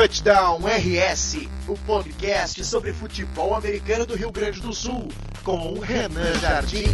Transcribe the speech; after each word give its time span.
Touchdown 0.00 0.60
RS, 0.66 1.46
o 1.68 1.76
podcast 1.76 2.64
sobre 2.64 2.90
futebol 2.90 3.54
americano 3.54 4.06
do 4.06 4.16
Rio 4.16 4.32
Grande 4.32 4.58
do 4.58 4.72
Sul, 4.72 5.08
com 5.44 5.74
o 5.74 5.78
Renan 5.78 6.32
Jardim. 6.40 6.86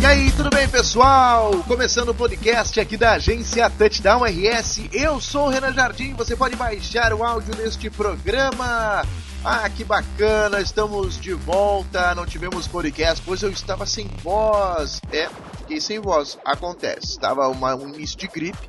E 0.00 0.04
aí, 0.04 0.32
tudo 0.32 0.50
bem, 0.50 0.68
pessoal? 0.68 1.52
Começando 1.68 2.08
o 2.08 2.14
podcast 2.14 2.80
aqui 2.80 2.96
da 2.96 3.12
agência 3.12 3.70
Touchdown 3.70 4.24
RS. 4.24 4.88
Eu 4.92 5.20
sou 5.20 5.46
o 5.46 5.48
Renan 5.48 5.72
Jardim. 5.72 6.14
Você 6.14 6.34
pode 6.34 6.56
baixar 6.56 7.14
o 7.14 7.22
áudio 7.22 7.54
deste 7.54 7.88
programa. 7.88 9.06
Ah, 9.44 9.70
que 9.70 9.84
bacana, 9.84 10.60
estamos 10.60 11.20
de 11.20 11.34
volta. 11.34 12.16
Não 12.16 12.26
tivemos 12.26 12.66
podcast, 12.66 13.22
pois 13.24 13.44
eu 13.44 13.50
estava 13.50 13.86
sem 13.86 14.08
voz. 14.24 15.00
É, 15.12 15.28
fiquei 15.58 15.80
sem 15.80 16.00
voz. 16.00 16.36
Acontece. 16.44 17.12
Estava 17.12 17.46
uma, 17.46 17.76
um 17.76 17.90
início 17.90 18.18
de 18.18 18.26
gripe 18.26 18.68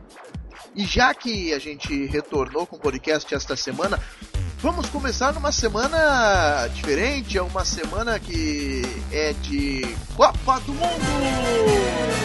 e 0.76 0.86
já 0.86 1.14
que 1.14 1.54
a 1.54 1.60
gente 1.60 2.06
retornou 2.08 2.66
com 2.66 2.76
o 2.76 2.80
podcast 2.80 3.34
esta 3.34 3.56
semana, 3.56 4.00
vamos 4.60 4.90
começar 4.90 5.34
numa 5.34 5.52
semana 5.52 6.68
diferente, 6.74 7.38
é 7.38 7.42
uma 7.42 7.66
semana 7.66 8.20
que 8.20 8.82
é 9.12 9.34
de 9.34 9.96
Copa 10.16 10.60
do 10.62 10.74
Mundo! 10.74 12.20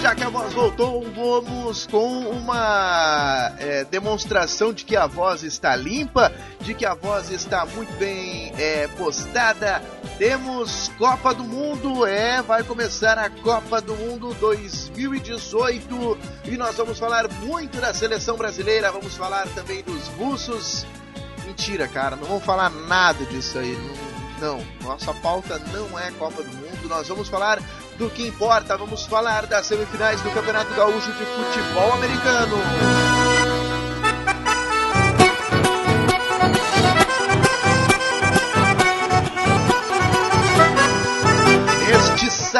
já 0.00 0.14
que 0.14 0.24
a 0.24 0.30
voz 0.30 0.52
voltou, 0.54 1.06
vamos 1.14 1.86
com 1.86 2.20
uma 2.30 3.52
é, 3.58 3.84
demonstração 3.84 4.72
de 4.72 4.82
que 4.82 4.96
a 4.96 5.06
voz 5.06 5.42
está 5.42 5.76
limpa, 5.76 6.32
de 6.62 6.72
que 6.72 6.86
a 6.86 6.94
voz 6.94 7.30
está 7.30 7.66
muito 7.66 7.92
bem 7.98 8.50
é, 8.56 8.88
postada. 8.96 9.82
Temos 10.20 10.92
Copa 10.98 11.32
do 11.32 11.44
Mundo, 11.44 12.04
é, 12.04 12.42
vai 12.42 12.62
começar 12.62 13.16
a 13.16 13.30
Copa 13.30 13.80
do 13.80 13.96
Mundo 13.96 14.34
2018 14.34 16.18
e 16.44 16.58
nós 16.58 16.76
vamos 16.76 16.98
falar 16.98 17.26
muito 17.40 17.80
da 17.80 17.94
seleção 17.94 18.36
brasileira, 18.36 18.92
vamos 18.92 19.16
falar 19.16 19.48
também 19.54 19.82
dos 19.82 20.08
russos. 20.08 20.84
Mentira, 21.46 21.88
cara, 21.88 22.16
não 22.16 22.26
vamos 22.26 22.44
falar 22.44 22.68
nada 22.68 23.24
disso 23.24 23.58
aí. 23.58 23.74
Não, 24.38 24.58
não, 24.58 24.66
nossa 24.82 25.14
pauta 25.14 25.58
não 25.72 25.98
é 25.98 26.10
Copa 26.10 26.42
do 26.42 26.52
Mundo. 26.54 26.86
Nós 26.86 27.08
vamos 27.08 27.30
falar 27.30 27.58
do 27.96 28.10
que 28.10 28.26
importa. 28.26 28.76
Vamos 28.76 29.06
falar 29.06 29.46
das 29.46 29.64
semifinais 29.64 30.20
do 30.20 30.30
Campeonato 30.32 30.74
Gaúcho 30.74 31.10
de 31.12 31.24
Futebol 31.24 31.94
Americano. 31.94 32.58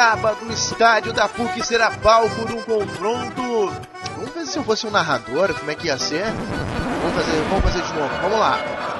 Sábado, 0.01 0.47
o 0.49 0.51
estádio 0.51 1.13
da 1.13 1.29
PUC 1.29 1.63
será 1.63 1.91
palco 1.91 2.43
de 2.47 2.53
um 2.53 2.61
confronto. 2.63 3.71
Vamos 4.15 4.33
ver 4.33 4.47
se 4.47 4.57
eu 4.57 4.63
fosse 4.63 4.87
um 4.87 4.89
narrador, 4.89 5.53
como 5.53 5.69
é 5.69 5.75
que 5.75 5.85
ia 5.85 5.97
ser? 5.99 6.25
Vamos 6.25 7.15
fazer, 7.23 7.39
vamos 7.47 7.63
fazer 7.63 7.83
de 7.83 7.93
novo. 7.93 8.09
Vamos 8.23 8.39
lá. 8.39 8.90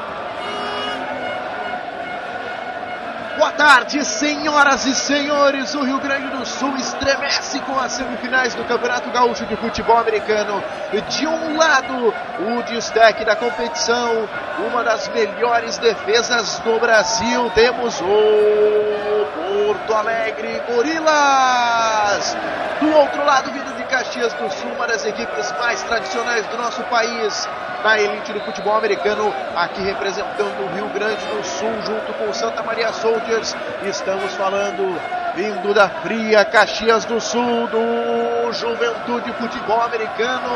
Boa 3.37 3.51
tarde, 3.53 4.03
senhoras 4.03 4.85
e 4.85 4.93
senhores. 4.93 5.73
O 5.73 5.83
Rio 5.83 5.99
Grande 5.99 6.27
do 6.27 6.45
Sul 6.45 6.75
estremece 6.75 7.61
com 7.61 7.79
as 7.79 7.93
semifinais 7.93 8.53
do 8.53 8.65
Campeonato 8.65 9.09
Gaúcho 9.09 9.45
de 9.45 9.55
Futebol 9.55 9.97
Americano. 9.97 10.61
De 11.07 11.25
um 11.25 11.57
lado, 11.57 12.13
o 12.39 12.63
destaque 12.63 13.23
da 13.23 13.35
competição, 13.35 14.27
uma 14.67 14.83
das 14.83 15.07
melhores 15.09 15.77
defesas 15.77 16.59
do 16.59 16.77
Brasil. 16.79 17.49
Temos 17.55 18.01
o 18.01 19.66
Porto 19.66 19.93
Alegre 19.93 20.61
Gorilas. 20.67 22.35
Do 22.81 22.91
outro 22.93 23.25
lado, 23.25 23.49
vindo 23.51 23.77
de 23.77 23.80
Caxias 23.92 24.31
do 24.34 24.50
Sul, 24.50 24.72
uma 24.72 24.88
das 24.88 25.06
equipes 25.06 25.52
mais 25.59 25.84
tradicionais 25.84 26.47
do 26.47 26.58
nosso 26.58 26.81
país 26.84 27.45
na 27.84 28.00
elite 28.00 28.31
do 28.31 28.39
futebol 28.39 28.78
americano, 28.78 29.34
aqui 29.53 29.81
representando 29.81 30.63
o 30.63 30.74
Rio 30.74 30.88
Grande 30.94 31.25
do 31.25 31.44
Sul, 31.44 31.74
junto 31.85 32.13
com 32.13 32.34
Santa 32.34 32.63
Maria 32.63 32.94
Soldiers. 32.94 33.53
Estamos 33.84 34.34
falando, 34.35 34.97
vindo 35.35 35.74
da 35.74 35.90
fria 35.90 36.46
Caxias 36.46 37.03
do 37.03 37.19
Sul, 37.19 37.68
do 37.68 38.53
Juventude 38.53 39.34
Futebol 39.34 39.81
Americano, 39.81 40.50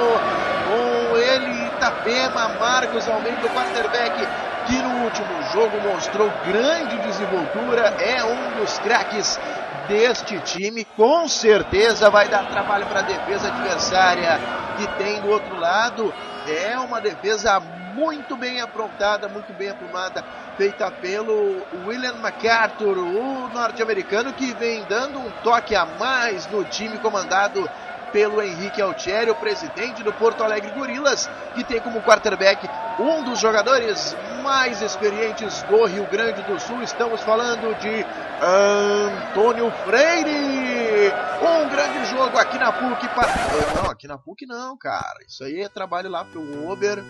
com 0.69 1.17
ele, 1.17 1.54
Itapema, 1.85 2.49
Marcos 2.59 3.07
Almeida, 3.07 3.45
o 3.45 3.49
quarterback, 3.51 4.27
que 4.65 4.81
no 4.81 5.03
último 5.03 5.43
jogo 5.53 5.79
mostrou 5.87 6.31
grande 6.43 6.97
desenvoltura, 6.97 7.93
é 7.99 8.23
um 8.23 8.59
dos 8.59 8.79
craques 8.79 9.39
deste 9.87 10.39
time, 10.39 10.83
com 10.83 11.27
certeza 11.27 12.09
vai 12.09 12.27
dar 12.27 12.49
trabalho 12.49 12.87
para 12.87 13.01
a 13.01 13.03
defesa 13.03 13.49
adversária 13.49 14.39
que 14.79 14.87
tem 14.97 15.21
do 15.21 15.29
outro 15.29 15.59
lado. 15.59 16.11
É 16.47 16.75
uma 16.79 16.99
defesa 16.99 17.59
muito 17.59 18.35
bem 18.35 18.59
aprontada, 18.61 19.27
muito 19.27 19.53
bem 19.53 19.69
aprumada, 19.69 20.23
feita 20.57 20.89
pelo 20.89 21.61
William 21.85 22.15
MacArthur, 22.15 22.97
o 22.97 23.47
norte-americano 23.53 24.33
que 24.33 24.53
vem 24.53 24.83
dando 24.89 25.19
um 25.19 25.29
toque 25.43 25.75
a 25.75 25.85
mais 25.85 26.47
no 26.47 26.63
time 26.65 26.97
comandado 26.97 27.69
pelo 28.15 28.41
Henrique 28.41 28.81
Altieri, 28.81 29.29
o 29.29 29.35
presidente 29.35 30.01
do 30.01 30.13
Porto 30.13 30.41
Alegre 30.41 30.71
Gorilas, 30.71 31.29
que 31.53 31.65
tem 31.65 31.81
como 31.81 32.01
quarterback 32.01 32.65
um 32.97 33.25
dos 33.25 33.37
jogadores 33.39 34.15
mais 34.41 34.81
experientes 34.81 35.61
do 35.63 35.83
Rio 35.83 36.07
Grande 36.09 36.41
do 36.43 36.57
Sul. 36.57 36.81
Estamos 36.81 37.19
falando 37.23 37.77
de 37.77 38.05
Antônio 38.41 39.69
Freire. 39.83 41.11
Um 41.41 41.69
grande 41.69 42.05
jogo 42.05 42.37
aqui 42.37 42.57
na 42.57 42.71
PUC. 42.71 43.05
Para... 43.09 43.33
Não, 43.75 43.91
aqui 43.91 44.07
na 44.07 44.17
PUC 44.17 44.45
não, 44.45 44.77
cara. 44.77 45.17
Isso 45.27 45.43
aí 45.43 45.59
é 45.59 45.67
trabalho 45.67 46.09
lá 46.09 46.23
pro 46.23 46.71
Uber. 46.71 47.03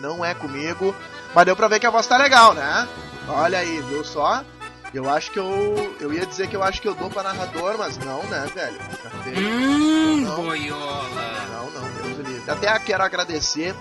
Não 0.00 0.24
é 0.24 0.34
comigo. 0.34 0.94
Mas 1.34 1.46
deu 1.46 1.56
pra 1.56 1.66
ver 1.66 1.80
que 1.80 1.86
a 1.86 1.90
voz 1.90 2.06
tá 2.06 2.16
legal, 2.16 2.54
né? 2.54 2.86
Olha 3.28 3.58
aí, 3.58 3.80
viu 3.80 4.04
só? 4.04 4.44
Eu 4.94 5.08
acho 5.08 5.30
que 5.30 5.38
eu. 5.38 5.96
Eu 5.98 6.12
ia 6.12 6.26
dizer 6.26 6.48
que 6.48 6.56
eu 6.56 6.62
acho 6.62 6.80
que 6.82 6.88
eu 6.88 6.94
dou 6.94 7.08
pra 7.08 7.22
narrador, 7.22 7.78
mas 7.78 7.96
não, 7.98 8.22
né, 8.24 8.46
velho? 8.54 8.78
Hum, 9.38 10.20
não, 10.20 10.36
boiola! 10.42 11.46
Não, 11.50 11.70
não, 11.70 11.92
Deus 11.92 12.28
livre. 12.28 12.50
Até 12.50 12.78
quero 12.78 13.02
agradecer 13.02 13.74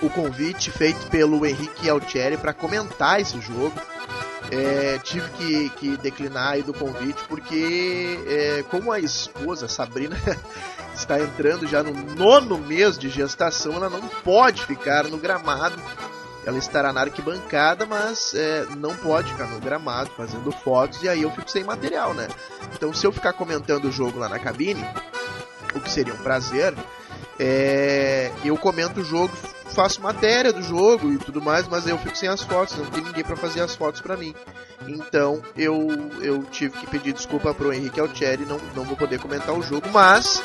o 0.00 0.08
convite 0.08 0.70
feito 0.70 1.06
pelo 1.08 1.44
Henrique 1.44 1.88
Altieri 1.88 2.38
para 2.38 2.54
comentar 2.54 3.20
esse 3.20 3.38
jogo. 3.40 3.72
É, 4.50 4.98
tive 4.98 5.28
que, 5.30 5.70
que, 5.70 5.96
declinar 5.98 6.54
aí 6.54 6.62
do 6.62 6.74
convite 6.74 7.22
porque, 7.28 8.18
é, 8.26 8.64
como 8.68 8.90
a 8.90 8.98
esposa 8.98 9.68
Sabrina 9.68 10.16
está 10.92 11.20
entrando 11.20 11.68
já 11.68 11.84
no 11.84 11.92
nono 12.16 12.58
mês 12.58 12.98
de 12.98 13.08
gestação, 13.08 13.76
ela 13.76 13.90
não 13.90 14.08
pode 14.08 14.66
ficar 14.66 15.04
no 15.04 15.18
gramado 15.18 15.80
ela 16.44 16.58
estará 16.58 16.92
na 16.92 17.02
arquibancada, 17.02 17.84
mas 17.84 18.34
é, 18.34 18.66
não 18.76 18.94
pode 18.96 19.30
ficar 19.32 19.46
no 19.46 19.60
gramado 19.60 20.10
fazendo 20.16 20.50
fotos 20.50 21.02
e 21.02 21.08
aí 21.08 21.22
eu 21.22 21.30
fico 21.30 21.50
sem 21.50 21.64
material, 21.64 22.14
né? 22.14 22.28
Então, 22.74 22.92
se 22.92 23.06
eu 23.06 23.12
ficar 23.12 23.32
comentando 23.32 23.86
o 23.86 23.92
jogo 23.92 24.18
lá 24.18 24.28
na 24.28 24.38
cabine, 24.38 24.84
o 25.74 25.80
que 25.80 25.90
seria 25.90 26.14
um 26.14 26.18
prazer, 26.18 26.74
é, 27.38 28.30
eu 28.44 28.56
comento 28.56 29.00
o 29.00 29.04
jogo, 29.04 29.34
faço 29.66 30.00
matéria 30.02 30.52
do 30.52 30.62
jogo 30.62 31.12
e 31.12 31.18
tudo 31.18 31.40
mais, 31.40 31.68
mas 31.68 31.86
eu 31.86 31.96
fico 31.98 32.16
sem 32.16 32.28
as 32.28 32.42
fotos, 32.42 32.76
não 32.76 32.86
tem 32.86 33.02
ninguém 33.02 33.24
para 33.24 33.36
fazer 33.36 33.60
as 33.60 33.74
fotos 33.74 34.00
para 34.00 34.16
mim. 34.16 34.34
Então 34.88 35.42
eu, 35.56 35.88
eu 36.20 36.42
tive 36.44 36.76
que 36.78 36.86
pedir 36.86 37.12
desculpa 37.12 37.54
pro 37.54 37.72
Henrique 37.72 38.00
Altieri, 38.00 38.44
não, 38.44 38.58
não 38.74 38.84
vou 38.84 38.96
poder 38.96 39.18
comentar 39.18 39.54
o 39.54 39.62
jogo, 39.62 39.88
mas 39.92 40.42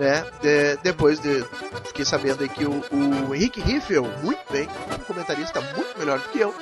né? 0.00 0.24
De, 0.40 0.76
depois 0.78 1.20
de 1.20 1.44
fiquei 1.84 2.06
sabendo 2.06 2.42
aí 2.42 2.48
que 2.48 2.64
o, 2.64 2.82
o 3.28 3.34
Henrique 3.34 3.60
Riffel, 3.60 4.04
muito 4.22 4.40
bem, 4.50 4.66
um 4.98 5.04
comentarista 5.04 5.60
muito 5.60 5.98
melhor 5.98 6.18
do 6.18 6.28
que 6.30 6.40
eu, 6.40 6.54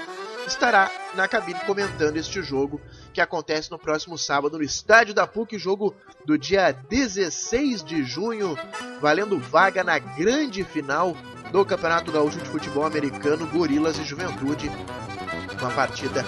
estará 0.45 0.91
na 1.15 1.29
cabine 1.29 1.61
comentando 1.61 2.17
este 2.17 2.43
jogo 2.43 2.81
que 3.13 3.21
acontece 3.21 3.71
no 3.71 3.79
próximo 3.79 4.19
sábado 4.19 4.59
no 4.59 4.65
estádio 4.65 5.15
da 5.15 5.25
PUC, 5.25 5.57
jogo 5.57 5.95
do 6.27 6.37
dia 6.37 6.73
16 6.73 7.85
de 7.85 8.03
junho, 8.03 8.59
valendo 9.01 9.39
vaga 9.39 9.85
na 9.85 9.99
grande 10.01 10.65
final 10.65 11.17
do 11.53 11.65
Campeonato 11.65 12.11
Gaúcho 12.11 12.39
de 12.39 12.49
Futebol 12.49 12.85
Americano 12.85 13.47
Gorilas 13.47 13.99
e 13.99 14.05
Juventude. 14.05 14.69
Uma 15.61 15.71
partida 15.71 16.25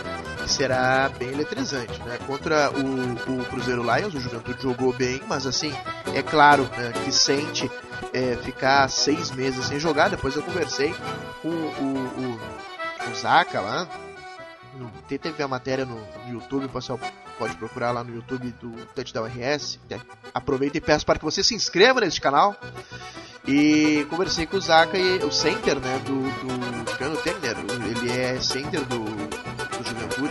será 0.51 1.09
bem 1.19 1.29
eletrizante, 1.29 2.01
né? 2.03 2.19
Contra 2.27 2.71
o, 2.71 3.41
o 3.41 3.45
Cruzeiro 3.47 3.83
Lions, 3.83 4.15
o 4.15 4.21
Juventude 4.21 4.63
jogou 4.63 4.93
bem, 4.93 5.23
mas 5.29 5.47
assim, 5.47 5.73
é 6.15 6.23
claro 6.23 6.65
né, 6.77 6.93
que 7.05 7.13
sente 7.13 7.71
é, 8.13 8.37
ficar 8.37 8.89
seis 8.89 9.31
meses 9.31 9.67
sem 9.67 9.79
jogar. 9.79 10.11
Depois 10.11 10.35
eu 10.35 10.43
conversei 10.43 10.95
com 11.41 11.49
o, 11.49 12.39
o, 13.09 13.11
o 13.11 13.15
Zaka 13.15 13.61
lá. 13.61 13.89
Teve 15.09 15.43
a 15.43 15.49
matéria 15.49 15.85
no, 15.85 15.97
no 15.97 16.33
YouTube, 16.33 16.67
o 16.67 16.69
pessoal 16.69 16.99
pode 17.39 17.57
procurar 17.57 17.91
lá 17.91 18.05
no 18.05 18.15
YouTube 18.15 18.53
do 18.61 18.71
Touchdown 18.95 19.27
RS. 19.27 19.79
Aproveita 20.33 20.79
e 20.79 20.81
peço 20.81 21.05
para 21.05 21.19
que 21.19 21.25
você 21.25 21.43
se 21.43 21.55
inscreva 21.55 22.01
neste 22.01 22.21
canal. 22.21 22.57
E 23.47 24.07
conversei 24.11 24.47
com 24.47 24.57
o 24.57 24.61
Zaka 24.61 24.99
e 24.99 25.19
o 25.25 25.33
center, 25.33 25.81
né, 25.81 25.99
do, 26.05 26.23
do 26.23 26.99
Cano 26.99 27.17
Tegner. 27.17 27.57
Ele 27.85 28.11
é 28.11 28.41
center 28.41 28.85
do, 28.85 29.30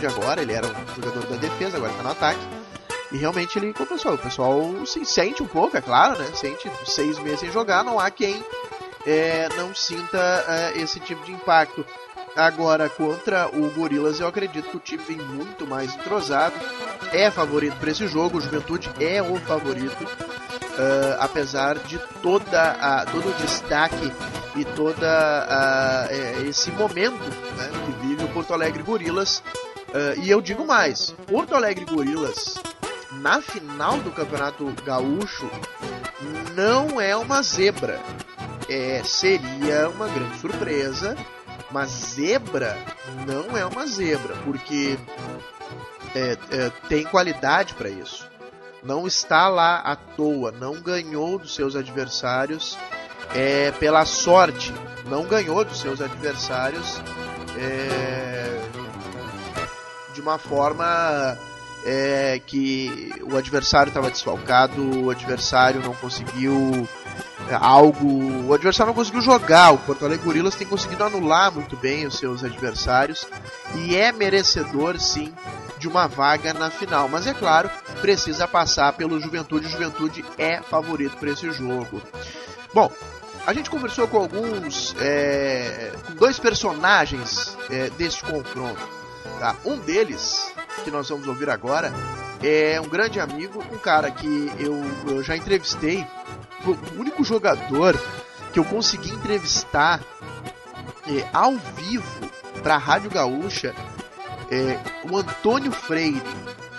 Juventude 0.00 0.06
agora, 0.06 0.42
ele 0.42 0.52
era 0.52 0.66
um 0.66 0.94
jogador 0.96 1.26
da 1.26 1.36
defesa, 1.36 1.76
agora 1.76 1.92
está 1.92 2.02
no 2.02 2.10
ataque. 2.10 2.40
E 3.12 3.18
realmente 3.18 3.58
ele 3.58 3.72
compensou. 3.72 4.14
O 4.14 4.18
pessoal 4.18 4.86
se 4.86 5.04
sente 5.04 5.42
um 5.42 5.46
pouco, 5.46 5.76
é 5.76 5.80
claro, 5.80 6.18
né? 6.18 6.30
Sente 6.34 6.70
seis 6.86 7.18
meses 7.18 7.40
sem 7.40 7.52
jogar, 7.52 7.84
não 7.84 7.98
há 7.98 8.10
quem 8.10 8.42
é, 9.06 9.48
não 9.56 9.74
sinta 9.74 10.44
é, 10.48 10.78
esse 10.78 11.00
tipo 11.00 11.24
de 11.24 11.32
impacto. 11.32 11.84
Agora, 12.36 12.88
contra 12.88 13.48
o 13.48 13.70
Gorilas, 13.70 14.20
eu 14.20 14.28
acredito 14.28 14.70
que 14.70 14.76
o 14.76 14.80
time 14.80 15.02
vem 15.02 15.16
muito 15.16 15.66
mais 15.66 15.94
entrosado. 15.94 16.54
É 17.12 17.30
favorito 17.30 17.76
para 17.76 17.90
esse 17.90 18.06
jogo, 18.06 18.38
o 18.38 18.40
Juventude 18.40 18.88
é 19.00 19.20
o 19.20 19.36
favorito. 19.40 20.04
Uh, 20.04 21.16
apesar 21.18 21.78
de 21.78 21.98
toda 22.22 22.62
a, 22.62 23.04
todo 23.04 23.28
o 23.28 23.34
destaque 23.34 24.12
e 24.56 24.64
toda 24.64 25.06
a, 25.08 26.06
é, 26.08 26.42
esse 26.48 26.70
momento 26.70 27.18
né, 27.56 27.70
que 27.84 28.06
vive 28.06 28.24
o 28.24 28.28
Porto 28.28 28.54
Alegre 28.54 28.82
Gorilas. 28.82 29.42
Uh, 29.90 30.20
e 30.22 30.30
eu 30.30 30.40
digo 30.40 30.66
mais: 30.66 31.10
Porto 31.26 31.54
Alegre 31.54 31.84
Gorilas, 31.84 32.56
na 33.12 33.40
final 33.42 33.98
do 33.98 34.10
Campeonato 34.10 34.72
Gaúcho, 34.84 35.50
não 36.54 37.00
é 37.00 37.16
uma 37.16 37.42
zebra. 37.42 38.00
É, 38.68 39.02
seria 39.02 39.88
uma 39.88 40.06
grande 40.06 40.38
surpresa 40.38 41.16
mas 41.70 41.90
zebra 41.90 42.76
não 43.26 43.56
é 43.56 43.64
uma 43.64 43.86
zebra, 43.86 44.34
porque 44.44 44.98
é, 46.14 46.36
é, 46.50 46.70
tem 46.88 47.04
qualidade 47.04 47.74
para 47.74 47.88
isso. 47.88 48.28
Não 48.82 49.06
está 49.06 49.48
lá 49.48 49.76
à 49.76 49.94
toa, 49.94 50.50
não 50.50 50.80
ganhou 50.80 51.38
dos 51.38 51.54
seus 51.54 51.76
adversários 51.76 52.78
é, 53.34 53.70
pela 53.72 54.04
sorte, 54.04 54.72
não 55.06 55.24
ganhou 55.24 55.64
dos 55.64 55.80
seus 55.80 56.00
adversários 56.00 57.00
é, 57.56 58.29
de 60.20 60.26
uma 60.26 60.38
forma 60.38 61.38
é, 61.84 62.40
que 62.46 63.10
o 63.22 63.36
adversário 63.36 63.88
estava 63.88 64.10
desfalcado, 64.10 65.04
o 65.04 65.10
adversário 65.10 65.80
não 65.80 65.94
conseguiu 65.94 66.86
é, 67.48 67.54
algo. 67.54 68.46
O 68.46 68.52
adversário 68.52 68.88
não 68.88 68.94
conseguiu 68.94 69.22
jogar. 69.22 69.72
O 69.72 69.78
Porto 69.78 70.04
Alegre 70.04 70.24
Gorilas 70.24 70.54
tem 70.54 70.66
conseguido 70.66 71.02
anular 71.02 71.50
muito 71.50 71.74
bem 71.76 72.06
os 72.06 72.18
seus 72.18 72.44
adversários 72.44 73.26
e 73.76 73.96
é 73.96 74.12
merecedor, 74.12 75.00
sim, 75.00 75.32
de 75.78 75.88
uma 75.88 76.06
vaga 76.06 76.52
na 76.52 76.70
final. 76.70 77.08
Mas 77.08 77.26
é 77.26 77.32
claro, 77.32 77.70
precisa 78.02 78.46
passar 78.46 78.92
pelo 78.92 79.18
Juventude. 79.18 79.66
O 79.66 79.70
Juventude 79.70 80.22
é 80.36 80.60
favorito 80.60 81.16
para 81.16 81.30
esse 81.30 81.50
jogo. 81.50 82.02
Bom, 82.74 82.92
a 83.46 83.54
gente 83.54 83.70
conversou 83.70 84.06
com 84.06 84.18
alguns, 84.18 84.94
é, 85.00 85.92
com 86.06 86.14
dois 86.14 86.38
personagens 86.38 87.56
é, 87.70 87.88
deste 87.90 88.22
confronto. 88.22 88.99
Tá? 89.38 89.56
Um 89.64 89.78
deles, 89.78 90.52
que 90.84 90.90
nós 90.90 91.08
vamos 91.08 91.26
ouvir 91.26 91.48
agora, 91.50 91.92
é 92.42 92.80
um 92.80 92.88
grande 92.88 93.20
amigo, 93.20 93.62
um 93.72 93.78
cara 93.78 94.10
que 94.10 94.52
eu, 94.58 94.82
eu 95.06 95.22
já 95.22 95.36
entrevistei 95.36 96.06
o 96.64 96.76
único 96.98 97.22
jogador 97.24 97.98
que 98.52 98.58
eu 98.58 98.64
consegui 98.64 99.10
entrevistar 99.10 100.00
é, 101.06 101.28
ao 101.32 101.56
vivo 101.56 102.30
para 102.62 102.74
a 102.74 102.78
Rádio 102.78 103.10
Gaúcha 103.10 103.74
é 104.50 104.78
o 105.08 105.16
Antônio 105.16 105.72
Freire. 105.72 106.20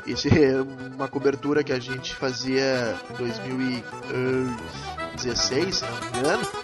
Esse 0.06 0.28
é 0.30 0.62
uma 0.62 1.08
cobertura 1.08 1.64
que 1.64 1.72
a 1.72 1.80
gente 1.80 2.14
fazia 2.16 2.96
em 3.10 3.14
2016, 3.14 5.78
se 5.78 5.86
não 5.86 5.92
me 5.92 6.20
engano. 6.20 6.61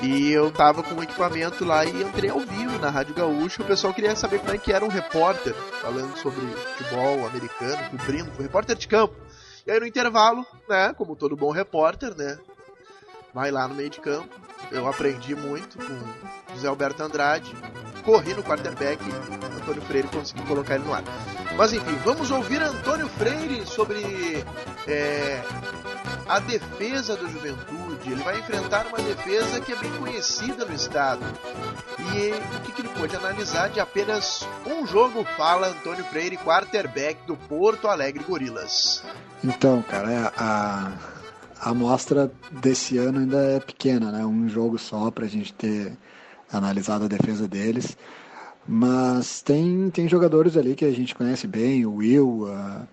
E 0.00 0.30
eu 0.30 0.50
tava 0.52 0.82
com 0.82 0.94
o 0.94 1.02
equipamento 1.02 1.64
lá 1.64 1.84
e 1.84 2.02
entrei 2.02 2.30
ao 2.30 2.38
vivo 2.38 2.78
na 2.78 2.88
Rádio 2.88 3.14
Gaúcha. 3.14 3.62
O 3.62 3.66
pessoal 3.66 3.92
queria 3.92 4.14
saber 4.14 4.38
como 4.38 4.52
é 4.52 4.58
que 4.58 4.72
era 4.72 4.84
um 4.84 4.88
repórter 4.88 5.54
falando 5.82 6.16
sobre 6.18 6.40
futebol 6.46 7.26
americano, 7.26 7.90
cobrindo, 7.90 8.30
um 8.38 8.42
repórter 8.42 8.76
de 8.76 8.86
campo. 8.86 9.16
E 9.66 9.70
aí 9.70 9.80
no 9.80 9.86
intervalo, 9.86 10.46
né, 10.68 10.94
como 10.96 11.16
todo 11.16 11.36
bom 11.36 11.50
repórter, 11.50 12.16
né, 12.16 12.38
vai 13.34 13.50
lá 13.50 13.66
no 13.66 13.74
meio 13.74 13.90
de 13.90 14.00
campo. 14.00 14.34
Eu 14.70 14.86
aprendi 14.86 15.34
muito 15.34 15.78
com 15.78 16.54
José 16.54 16.68
Alberto 16.68 17.02
Andrade, 17.02 17.52
corri 18.04 18.34
no 18.34 18.42
quarterback, 18.42 19.02
Antônio 19.56 19.82
Freire 19.82 20.08
conseguiu 20.08 20.44
colocar 20.46 20.76
ele 20.76 20.84
no 20.84 20.94
ar. 20.94 21.02
Mas 21.56 21.72
enfim, 21.72 21.94
vamos 22.04 22.30
ouvir 22.30 22.62
Antônio 22.62 23.08
Freire 23.08 23.66
sobre 23.66 24.44
é, 24.86 25.42
a 26.28 26.38
defesa 26.38 27.16
do 27.16 27.28
Juventude. 27.28 28.12
Ele 28.12 28.22
vai 28.22 28.38
enfrentar 28.38 28.86
uma 28.86 28.98
defesa 28.98 29.60
que 29.60 29.72
é 29.72 29.76
bem 29.76 29.90
conhecida 29.92 30.64
no 30.64 30.74
estado. 30.74 31.24
E 32.14 32.56
o 32.56 32.60
que, 32.62 32.72
que 32.72 32.82
ele 32.82 32.88
pôde 32.90 33.16
analisar 33.16 33.68
de 33.68 33.80
apenas 33.80 34.46
um 34.66 34.86
jogo? 34.86 35.24
Fala 35.36 35.68
Antônio 35.68 36.04
Freire, 36.04 36.36
quarterback 36.36 37.26
do 37.26 37.36
Porto 37.36 37.88
Alegre 37.88 38.22
Gorilas. 38.22 39.02
Então, 39.42 39.82
cara, 39.82 40.12
é, 40.12 40.32
a, 40.36 40.92
a 41.60 41.70
amostra 41.70 42.30
desse 42.50 42.98
ano 42.98 43.20
ainda 43.20 43.38
é 43.38 43.60
pequena, 43.60 44.12
né? 44.12 44.24
Um 44.24 44.48
jogo 44.48 44.78
só 44.78 45.10
para 45.10 45.24
a 45.24 45.28
gente 45.28 45.52
ter 45.52 45.96
analisado 46.52 47.06
a 47.06 47.08
defesa 47.08 47.48
deles. 47.48 47.96
Mas 48.66 49.40
tem, 49.40 49.88
tem 49.90 50.06
jogadores 50.06 50.56
ali 50.56 50.74
que 50.74 50.84
a 50.84 50.92
gente 50.92 51.14
conhece 51.14 51.46
bem, 51.46 51.86
o 51.86 51.96
Will, 51.96 52.52
a, 52.52 52.86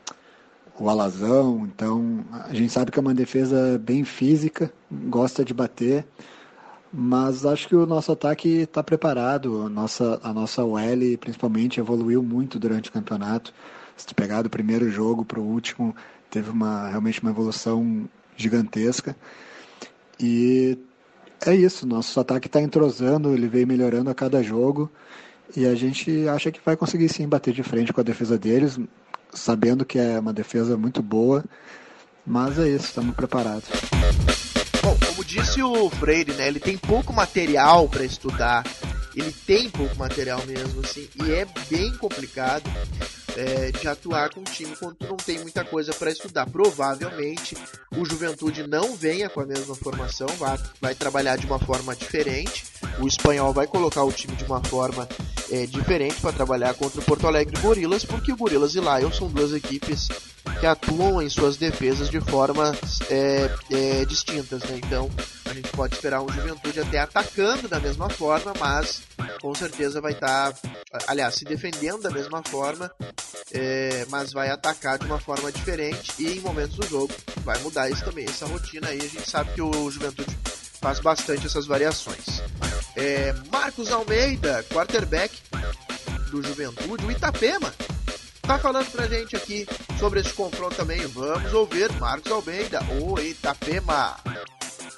o 0.78 0.90
Alazão, 0.90 1.66
então 1.66 2.26
a 2.32 2.54
gente 2.54 2.72
sabe 2.72 2.92
que 2.92 3.00
é 3.00 3.02
uma 3.02 3.14
defesa 3.14 3.80
bem 3.80 4.04
física, 4.04 4.72
gosta 4.92 5.44
de 5.46 5.54
bater, 5.54 6.06
mas 6.92 7.46
acho 7.46 7.68
que 7.68 7.76
o 7.76 7.86
nosso 7.86 8.12
ataque 8.12 8.62
está 8.62 8.84
preparado, 8.84 9.64
a 9.64 9.70
nossa, 9.70 10.20
a 10.24 10.34
nossa 10.34 10.64
OL 10.64 11.18
principalmente 11.20 11.80
evoluiu 11.80 12.22
muito 12.22 12.60
durante 12.60 12.90
o 12.90 12.94
campeonato. 12.94 13.54
Se 13.96 14.06
tu 14.06 14.16
pegar 14.16 14.42
do 14.42 14.50
primeiro 14.50 14.90
jogo 14.90 15.24
para 15.24 15.40
o 15.40 15.44
último, 15.44 15.96
teve 16.30 16.50
uma, 16.50 16.90
realmente 16.90 17.22
uma 17.22 17.32
evolução 17.32 18.08
gigantesca. 18.36 19.16
E 20.20 20.78
é 21.46 21.54
isso, 21.56 21.88
nosso 21.88 22.20
ataque 22.20 22.48
está 22.48 22.62
entrosando, 22.62 23.34
ele 23.34 23.48
vem 23.48 23.66
melhorando 23.66 24.10
a 24.10 24.16
cada 24.16 24.44
jogo. 24.44 24.92
E 25.56 25.66
a 25.66 25.76
gente 25.76 26.28
acha 26.28 26.52
que 26.52 26.60
vai 26.66 26.76
conseguir 26.76 27.08
sim 27.10 27.28
bater 27.28 27.54
de 27.54 27.64
frente 27.64 27.94
com 27.94 28.02
a 28.02 28.04
defesa 28.04 28.38
deles, 28.38 28.80
sabendo 29.36 29.86
que 29.86 30.00
é 30.00 30.20
uma 30.20 30.34
defesa 30.34 30.78
muito 30.78 31.02
boa. 31.02 31.44
Mas 32.26 32.58
é 32.58 32.68
isso, 32.68 32.86
estamos 32.86 33.16
preparados. 33.16 33.70
Bom, 34.82 34.98
como 35.06 35.24
disse 35.24 35.62
o 35.62 35.90
Freire, 35.90 36.34
né, 36.34 36.48
ele 36.48 36.60
tem 36.60 36.78
pouco 36.78 37.14
material 37.14 37.88
para 37.88 38.04
estudar. 38.04 38.64
Ele 39.16 39.32
tem 39.46 39.70
pouco 39.70 39.96
material 39.98 40.46
mesmo, 40.46 40.82
assim, 40.82 41.08
e 41.24 41.32
é 41.32 41.46
bem 41.70 41.96
complicado 41.98 42.70
é, 43.36 43.72
de 43.72 43.88
atuar 43.88 44.30
com 44.30 44.40
um 44.40 44.44
time 44.44 44.76
quando 44.76 44.96
tu 44.96 45.08
não 45.08 45.18
tem 45.18 45.40
muita 45.40 45.64
coisa 45.64 45.94
para 45.94 46.12
estudar. 46.12 46.50
Provavelmente 46.50 47.56
o 47.96 48.06
Juventude 48.06 48.66
não 48.68 48.96
venha 48.96 49.30
com 49.30 49.42
a 49.42 49.46
mesma 49.46 49.76
formação, 49.76 50.28
vai, 50.38 50.58
vai 50.82 50.96
trabalhar 50.96 51.38
de 51.38 51.46
uma 51.46 51.60
forma 51.60 51.96
diferente. 51.96 52.66
O 53.00 53.08
espanhol 53.08 53.54
vai 53.54 53.68
colocar 53.68 54.04
o 54.04 54.12
time 54.12 54.36
de 54.36 54.44
uma 54.46 54.64
forma 54.64 55.08
é, 55.52 55.66
diferente 55.66 56.20
para 56.22 56.32
trabalhar 56.32 56.74
contra 56.74 57.00
o 57.00 57.04
Porto 57.04 57.28
Alegre 57.28 57.60
Gorilas, 57.62 58.06
porque 58.06 58.32
o 58.32 58.38
Gorilas 58.38 58.76
e 58.76 58.80
Lions 58.80 59.18
são 59.18 59.30
duas 59.30 59.54
equipes 59.54 60.08
que 60.60 60.66
atuam 60.66 61.22
em 61.22 61.30
suas 61.30 61.58
defesas 61.58 62.10
de 62.10 62.22
formas 62.22 63.02
é, 63.10 63.50
é, 63.72 64.06
distintas. 64.06 64.64
Né? 64.64 64.80
Então 64.84 65.10
a 65.46 65.54
gente 65.54 65.70
pode 65.72 65.96
esperar 65.96 66.22
um 66.22 66.30
Juventude 66.30 66.80
até 66.80 67.00
atacando 67.00 67.68
da 67.68 67.80
mesma 67.80 68.10
forma, 68.10 68.54
mas 68.60 69.02
com 69.42 69.54
certeza 69.54 70.02
vai 70.02 70.14
estar, 70.14 70.54
tá, 70.54 71.00
aliás, 71.08 71.36
se 71.36 71.46
defendendo 71.46 72.02
da 72.02 72.10
mesma 72.10 72.42
forma 72.44 72.92
é, 73.52 74.06
mas 74.10 74.34
vai 74.34 74.50
atacar 74.50 74.98
de 74.98 75.06
uma 75.06 75.20
forma 75.20 75.52
diferente 75.52 76.12
e 76.20 76.38
em 76.38 76.40
momentos 76.42 76.76
do 76.76 76.88
jogo 76.88 77.14
vai 77.44 77.58
mudar 77.60 77.90
isso 77.90 78.04
também. 78.04 78.26
Essa 78.26 78.46
rotina 78.46 78.90
aí 78.90 78.98
a 78.98 79.08
gente 79.08 79.30
sabe 79.30 79.54
que 79.54 79.62
o 79.62 79.90
Juventude 79.90 80.36
faz 80.82 81.00
bastante 81.00 81.46
essas 81.46 81.66
variações. 81.66 82.42
É, 82.96 83.34
Marcos 83.52 83.92
Almeida, 83.92 84.64
quarterback 84.64 85.42
do 86.32 86.44
Juventude, 86.44 87.06
o 87.06 87.12
Itapema, 87.12 87.74
tá 88.42 88.58
falando 88.58 88.92
pra 88.92 89.08
gente 89.08 89.36
aqui 89.36 89.66
sobre 90.00 90.20
esse 90.20 90.34
confronto 90.34 90.76
também. 90.76 91.06
Vamos 91.08 91.54
ouvir 91.54 91.92
Marcos 91.94 92.32
Almeida, 92.32 92.82
o 93.02 93.20
Itapema. 93.20 94.18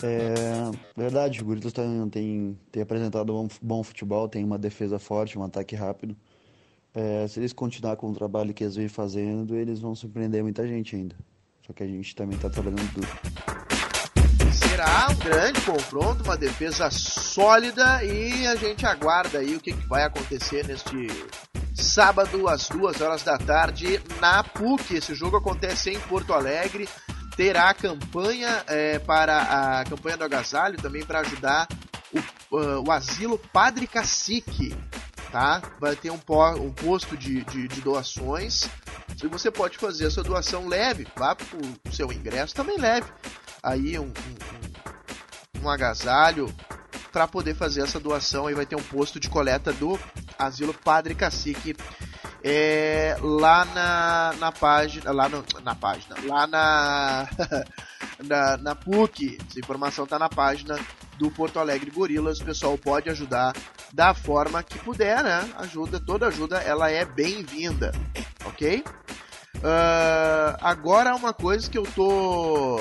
É 0.03 0.71
verdade, 0.95 1.41
o 1.41 1.45
Guritas 1.45 1.73
tem, 1.73 2.09
tem, 2.09 2.59
tem 2.71 2.83
apresentado 2.83 3.35
um 3.35 3.47
bom 3.61 3.83
futebol, 3.83 4.27
tem 4.27 4.43
uma 4.43 4.57
defesa 4.57 4.99
forte, 4.99 5.37
um 5.37 5.43
ataque 5.43 5.75
rápido. 5.75 6.15
É, 6.93 7.27
se 7.27 7.39
eles 7.39 7.53
continuar 7.53 7.95
com 7.95 8.09
o 8.09 8.13
trabalho 8.13 8.53
que 8.53 8.63
eles 8.63 8.75
vêm 8.75 8.87
fazendo, 8.87 9.55
eles 9.55 9.79
vão 9.79 9.95
surpreender 9.95 10.43
muita 10.43 10.67
gente 10.67 10.95
ainda. 10.95 11.15
Só 11.65 11.73
que 11.73 11.83
a 11.83 11.87
gente 11.87 12.15
também 12.15 12.35
está 12.35 12.49
trabalhando 12.49 12.91
duro. 12.93 13.07
Será 14.53 15.07
um 15.11 15.15
grande 15.15 15.61
confronto, 15.61 16.23
uma 16.23 16.37
defesa 16.37 16.89
sólida 16.89 18.03
e 18.03 18.47
a 18.47 18.55
gente 18.55 18.85
aguarda 18.85 19.39
aí 19.39 19.55
o 19.55 19.59
que, 19.59 19.73
que 19.73 19.87
vai 19.87 20.03
acontecer 20.03 20.65
neste 20.65 21.07
sábado 21.75 22.47
às 22.47 22.69
duas 22.69 22.99
horas 23.01 23.23
da 23.23 23.37
tarde 23.37 24.01
na 24.19 24.43
PUC. 24.43 24.95
Esse 24.95 25.13
jogo 25.13 25.37
acontece 25.37 25.91
em 25.91 25.99
Porto 25.99 26.33
Alegre. 26.33 26.87
Terá 27.37 27.73
campanha 27.73 28.63
é, 28.67 28.99
para 28.99 29.79
a 29.79 29.85
campanha 29.85 30.17
do 30.17 30.25
agasalho 30.25 30.77
também 30.77 31.05
para 31.05 31.19
ajudar 31.19 31.67
o, 32.11 32.57
uh, 32.57 32.83
o 32.85 32.91
asilo 32.91 33.37
Padre 33.37 33.87
Cacique 33.87 34.75
tá? 35.31 35.61
Vai 35.79 35.95
ter 35.95 36.09
um, 36.09 36.19
um 36.59 36.71
posto 36.71 37.15
de, 37.17 37.43
de, 37.45 37.67
de 37.67 37.81
doações 37.81 38.67
E 39.23 39.27
você 39.27 39.51
pode 39.51 39.77
fazer 39.77 40.07
a 40.07 40.11
sua 40.11 40.23
doação 40.23 40.67
leve, 40.67 41.07
vá 41.15 41.35
pro 41.35 41.47
seu 41.91 42.11
ingresso 42.11 42.55
também 42.55 42.77
leve. 42.77 43.07
Aí 43.61 43.97
um, 43.99 44.05
um, 44.05 45.63
um 45.63 45.69
agasalho 45.69 46.53
para 47.11 47.27
poder 47.27 47.55
fazer 47.55 47.81
essa 47.81 47.99
doação. 47.99 48.47
Aí 48.47 48.53
vai 48.53 48.65
ter 48.65 48.75
um 48.75 48.83
posto 48.83 49.19
de 49.19 49.29
coleta 49.29 49.73
do 49.73 49.99
Asilo 50.37 50.73
Padre 50.73 51.15
Cacique 51.15 51.75
é, 52.49 53.17
lá 53.21 53.65
na, 53.65 54.33
na 54.39 54.51
página, 54.53 55.11
lá 55.11 55.27
no, 55.27 55.43
na 55.61 55.75
página, 55.75 56.15
lá 56.23 56.47
na, 56.47 57.27
na, 58.23 58.57
na 58.57 58.73
PUC. 58.75 59.37
Essa 59.49 59.59
informação 59.59 60.05
está 60.05 60.17
na 60.17 60.29
página 60.29 60.79
do 61.19 61.29
Porto 61.29 61.59
Alegre 61.59 61.91
Gorilas. 61.91 62.39
O 62.39 62.45
pessoal 62.45 62.77
pode 62.77 63.09
ajudar 63.09 63.53
da 63.93 64.13
forma 64.13 64.63
que 64.63 64.79
puder, 64.79 65.21
né? 65.25 65.49
Ajuda, 65.57 65.99
toda 65.99 66.27
ajuda, 66.27 66.59
ela 66.59 66.89
é 66.89 67.03
bem-vinda, 67.03 67.91
ok? 68.45 68.81
Uh, 69.57 70.55
agora 70.61 71.15
uma 71.17 71.33
coisa 71.33 71.69
que 71.69 71.77
eu 71.77 71.83
tô 71.83 72.79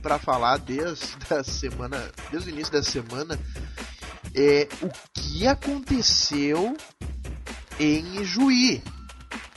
para 0.00 0.16
falar 0.16 0.58
desde 0.58 1.16
a 1.34 1.42
semana, 1.42 2.12
desde 2.30 2.50
o 2.50 2.52
início 2.52 2.72
da 2.72 2.84
semana, 2.84 3.36
é 4.32 4.68
o 4.80 4.90
que 5.12 5.44
aconteceu 5.44 6.76
em 7.78 8.24
Juí. 8.24 8.82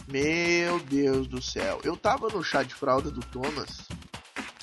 Meu 0.07 0.79
Deus 0.79 1.27
do 1.27 1.41
céu. 1.41 1.79
Eu 1.83 1.95
tava 1.95 2.27
no 2.29 2.43
chá 2.43 2.63
de 2.63 2.73
fralda 2.73 3.11
do 3.11 3.21
Thomas. 3.21 3.87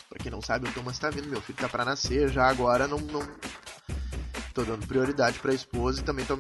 Pra 0.09 0.19
quem 0.19 0.31
não 0.31 0.43
sabe, 0.43 0.69
o 0.69 0.73
Thomas 0.73 0.99
tá 0.99 1.11
vindo, 1.11 1.29
meu 1.29 1.41
filho 1.41 1.59
tá 1.59 1.69
pra 1.69 1.85
nascer 1.85 2.31
já 2.31 2.49
agora, 2.49 2.89
não, 2.89 2.99
não, 2.99 3.21
tô 4.57 4.65
dando 4.65 4.87
prioridade 4.87 5.39
para 5.39 5.53
a 5.53 5.55
esposa 5.55 6.01
e 6.01 6.05
também 6.05 6.25
tô, 6.25 6.39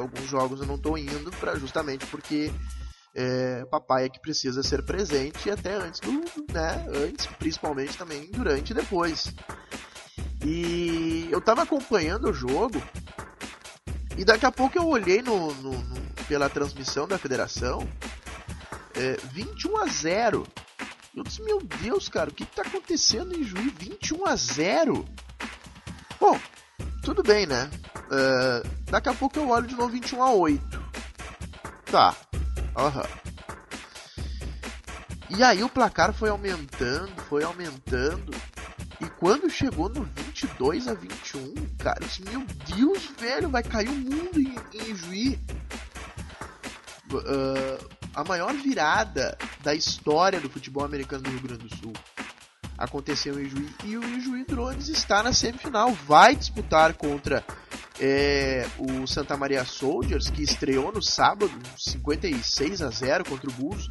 alguns 0.00 0.24
jogos 0.24 0.60
eu 0.60 0.66
não 0.66 0.78
tô 0.78 0.96
indo 0.96 1.30
para 1.32 1.56
justamente 1.56 2.06
porque 2.06 2.50
é, 3.14 3.66
papai 3.66 4.06
é 4.06 4.08
que 4.08 4.18
precisa 4.18 4.62
ser 4.62 4.82
presente 4.84 5.50
até 5.50 5.74
antes 5.74 6.00
do, 6.00 6.10
né, 6.52 6.86
antes, 6.88 7.26
principalmente 7.26 7.98
também 7.98 8.30
durante 8.30 8.70
e 8.70 8.74
depois. 8.74 9.34
E 10.42 11.28
eu 11.30 11.40
tava 11.40 11.62
acompanhando 11.62 12.30
o 12.30 12.32
jogo 12.32 12.82
e 14.16 14.24
daqui 14.24 14.46
a 14.46 14.52
pouco 14.52 14.78
eu 14.78 14.86
olhei 14.86 15.20
no, 15.20 15.52
no, 15.56 15.70
no 15.70 16.09
pela 16.30 16.48
transmissão 16.48 17.08
da 17.08 17.18
federação, 17.18 17.88
é, 18.94 19.16
21 19.32 19.78
a 19.78 19.86
0. 19.88 20.46
Eu 21.12 21.24
disse, 21.24 21.42
meu 21.42 21.60
Deus, 21.60 22.08
cara, 22.08 22.30
o 22.30 22.32
que, 22.32 22.46
que 22.46 22.54
tá 22.54 22.62
acontecendo 22.62 23.36
em 23.36 23.42
Juiz? 23.42 23.72
21 23.76 24.24
a 24.26 24.36
0. 24.36 25.04
Bom, 26.20 26.38
tudo 27.02 27.24
bem, 27.24 27.46
né? 27.46 27.68
Uh, 28.06 28.68
daqui 28.88 29.08
a 29.08 29.14
pouco 29.14 29.40
eu 29.40 29.48
olho 29.48 29.66
de 29.66 29.74
novo 29.74 29.88
21 29.88 30.22
a 30.22 30.32
8. 30.32 30.84
Tá. 31.86 32.14
Aham. 32.76 33.00
Uhum. 33.00 33.30
E 35.36 35.42
aí 35.42 35.64
o 35.64 35.68
placar 35.68 36.12
foi 36.12 36.28
aumentando, 36.28 37.10
foi 37.28 37.42
aumentando. 37.42 38.32
E 39.00 39.06
quando 39.18 39.50
chegou 39.50 39.88
no 39.88 40.04
22 40.04 40.86
a 40.86 40.94
21, 40.94 41.54
cara, 41.78 41.98
disse, 41.98 42.22
meu 42.22 42.46
Deus, 42.76 43.10
velho, 43.18 43.48
vai 43.48 43.64
cair 43.64 43.88
o 43.88 43.92
mundo 43.92 44.40
em, 44.40 44.54
em 44.74 44.94
Juí. 44.94 45.36
Uh, 47.18 48.00
a 48.14 48.24
maior 48.24 48.52
virada 48.54 49.36
da 49.62 49.74
história 49.74 50.40
do 50.40 50.50
futebol 50.50 50.84
americano 50.84 51.22
do 51.22 51.30
Rio 51.30 51.40
Grande 51.40 51.68
do 51.68 51.76
Sul 51.76 51.92
aconteceu 52.76 53.38
em 53.40 53.48
Juiz 53.48 53.70
e 53.84 53.96
o 53.96 54.20
Juiz 54.20 54.46
Drones 54.46 54.88
está 54.88 55.22
na 55.22 55.32
semifinal, 55.32 55.92
vai 55.92 56.34
disputar 56.34 56.94
contra 56.94 57.44
é, 58.00 58.66
o 58.78 59.06
Santa 59.06 59.36
Maria 59.36 59.64
Soldiers 59.64 60.30
que 60.30 60.42
estreou 60.42 60.90
no 60.90 61.02
sábado 61.02 61.52
56 61.76 62.80
a 62.80 62.88
0 62.88 63.24
contra 63.26 63.50
o 63.50 63.52
Bulls. 63.52 63.86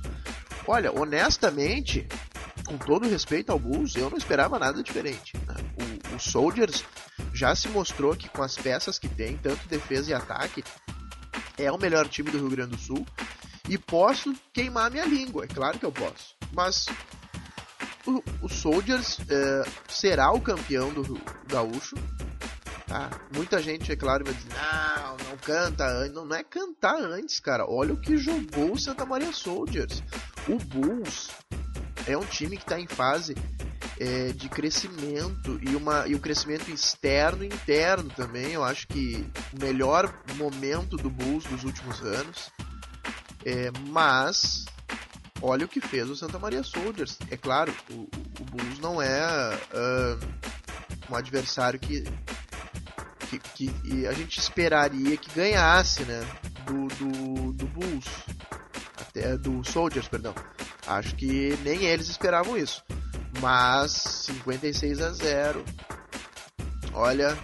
Olha, 0.68 0.92
honestamente, 0.92 2.08
com 2.66 2.78
todo 2.78 3.08
respeito 3.08 3.52
ao 3.52 3.60
Bulls, 3.60 3.96
eu 3.96 4.10
não 4.10 4.18
esperava 4.18 4.58
nada 4.58 4.82
diferente. 4.82 5.38
Né? 5.48 5.56
O, 6.12 6.16
o 6.16 6.20
Soldiers 6.20 6.84
já 7.34 7.56
se 7.56 7.70
mostrou 7.70 8.16
que 8.16 8.28
com 8.28 8.42
as 8.42 8.56
peças 8.56 8.98
que 8.98 9.08
tem, 9.08 9.38
tanto 9.38 9.68
defesa 9.68 10.10
e 10.10 10.14
ataque, 10.14 10.64
é 11.60 11.72
o 11.72 11.78
melhor 11.78 12.08
time 12.08 12.32
do 12.32 12.38
Rio 12.38 12.50
Grande 12.50 12.72
do 12.72 12.82
Sul. 12.82 13.06
E 13.68 13.78
posso 13.78 14.34
queimar 14.52 14.90
minha 14.90 15.06
língua, 15.06 15.46
é 15.46 15.48
claro 15.48 15.78
que 15.78 15.86
eu 15.86 15.92
posso. 15.92 16.36
Mas 16.52 16.88
o, 18.06 18.24
o 18.42 18.50
Soldiers 18.50 19.20
é, 19.30 19.64
será 19.88 20.32
o 20.32 20.42
campeão 20.42 20.92
do 20.92 21.22
Gaúcho. 21.48 21.96
Tá? 22.88 23.10
Muita 23.36 23.62
gente, 23.62 23.92
é 23.92 23.96
claro, 23.96 24.26
vai 24.26 24.34
dizer: 24.34 24.50
não, 24.50 25.30
não 25.30 25.38
canta 25.38 25.86
antes. 25.86 26.16
Não, 26.16 26.26
não 26.26 26.36
é 26.36 26.44
cantar 26.44 27.00
antes, 27.00 27.40
cara. 27.40 27.70
Olha 27.70 27.94
o 27.94 28.02
que 28.02 28.18
jogou 28.18 28.74
o 28.74 28.80
Santa 28.80 29.06
Maria 29.06 29.32
Soldiers. 29.32 30.02
O 30.48 30.56
Bulls 30.56 31.30
é 32.08 32.18
um 32.18 32.26
time 32.26 32.58
que 32.58 32.64
está 32.64 32.80
em 32.80 32.88
fase 32.88 33.36
é, 34.00 34.32
de 34.32 34.48
crescimento 34.48 35.60
e, 35.62 35.76
uma, 35.76 36.08
e 36.08 36.16
o 36.16 36.20
crescimento 36.20 36.72
externo 36.72 37.44
e 37.44 37.48
interno 37.48 38.10
também. 38.10 38.54
Eu 38.54 38.64
acho 38.64 38.88
que 38.88 39.26
o 39.54 39.60
melhor 39.64 40.14
momento 40.36 40.96
do 40.96 41.10
Bulls 41.10 41.44
dos 41.44 41.64
últimos 41.64 42.02
anos. 42.02 42.50
É, 43.46 43.72
mas 43.88 44.66
olha 45.42 45.66
o 45.66 45.68
que 45.68 45.82
fez 45.82 46.10
o 46.10 46.16
Santa 46.16 46.40
Maria 46.40 46.64
Soldiers. 46.64 47.18
É 47.30 47.38
claro, 47.38 47.74
o, 47.92 48.10
o 48.40 48.44
Bulls 48.46 48.80
não 48.80 49.02
é 49.02 49.58
uh, 49.74 51.12
um 51.12 51.16
adversário 51.16 51.80
que, 51.80 52.04
que, 53.30 53.40
que, 53.70 54.08
a 54.08 54.14
gente 54.14 54.40
esperaria 54.40 55.18
que 55.18 55.34
ganhasse, 55.34 56.04
né? 56.04 56.22
Do, 56.66 56.88
do, 56.88 57.54
do 57.54 57.68
Bulls. 57.68 58.06
Até, 59.00 59.38
do 59.38 59.64
Soldiers, 59.64 60.08
perdão. 60.08 60.34
Acho 60.86 61.16
que 61.16 61.58
nem 61.64 61.86
eles 61.86 62.10
esperavam 62.10 62.58
isso. 62.58 62.84
Mas 63.40 63.92
56 63.92 65.02
a 65.02 65.12
0. 65.12 65.66
Olha, 66.94 67.38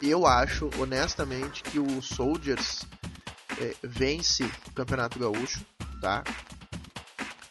eu 0.00 0.26
acho 0.26 0.70
honestamente 0.78 1.62
que 1.62 1.78
o 1.78 2.02
Soldiers 2.02 2.84
é, 3.60 3.74
vence 3.82 4.44
o 4.44 4.72
Campeonato 4.72 5.18
Gaúcho, 5.18 5.64
tá? 6.00 6.24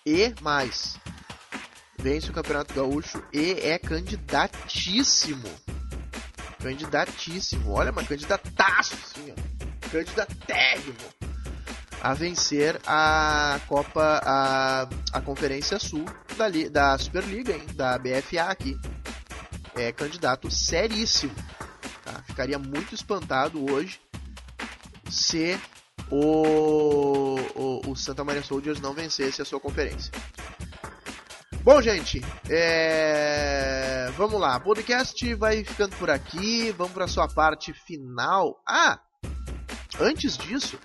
e 0.06 0.34
mais. 0.42 0.98
Vence 1.98 2.30
o 2.30 2.34
Campeonato 2.34 2.74
Gaúcho 2.74 3.24
e 3.32 3.52
é 3.54 3.78
candidatíssimo. 3.78 5.48
Candidatíssimo. 6.62 7.72
Olha, 7.72 7.92
mas 7.92 8.08
candidataço, 8.08 8.96
assim, 8.96 9.32
ó. 9.32 9.90
Candidatérrimo 9.90 11.21
a 12.02 12.14
vencer 12.14 12.80
a 12.86 13.60
Copa, 13.68 14.22
a, 14.26 14.90
a 15.14 15.22
Conferência 15.22 15.78
Sul 15.80 16.06
da, 16.36 16.50
da 16.70 16.98
Superliga, 16.98 17.54
hein, 17.54 17.66
da 17.76 17.98
BFA 17.98 18.44
aqui. 18.50 18.78
É 19.76 19.92
candidato 19.92 20.50
seríssimo. 20.50 21.34
Tá? 22.04 22.24
Ficaria 22.26 22.58
muito 22.58 22.96
espantado 22.96 23.72
hoje 23.72 24.00
se 25.10 25.60
o, 26.10 27.38
o, 27.56 27.92
o 27.92 27.96
Santa 27.96 28.24
Maria 28.24 28.44
Soldiers 28.44 28.82
não 28.82 28.94
vencesse 28.94 29.42
a 29.42 29.46
sua 29.46 29.60
conferência. 29.60 30.12
Bom, 31.64 31.80
gente, 31.80 32.22
é... 32.50 34.12
vamos 34.18 34.42
lá. 34.42 34.58
O 34.58 34.62
podcast 34.62 35.36
vai 35.36 35.64
ficando 35.64 35.96
por 35.98 36.10
aqui. 36.10 36.72
Vamos 36.72 36.94
para 36.94 37.08
sua 37.08 37.28
parte 37.28 37.72
final. 37.72 38.60
Ah, 38.68 39.00
antes 40.00 40.36
disso, 40.38 40.80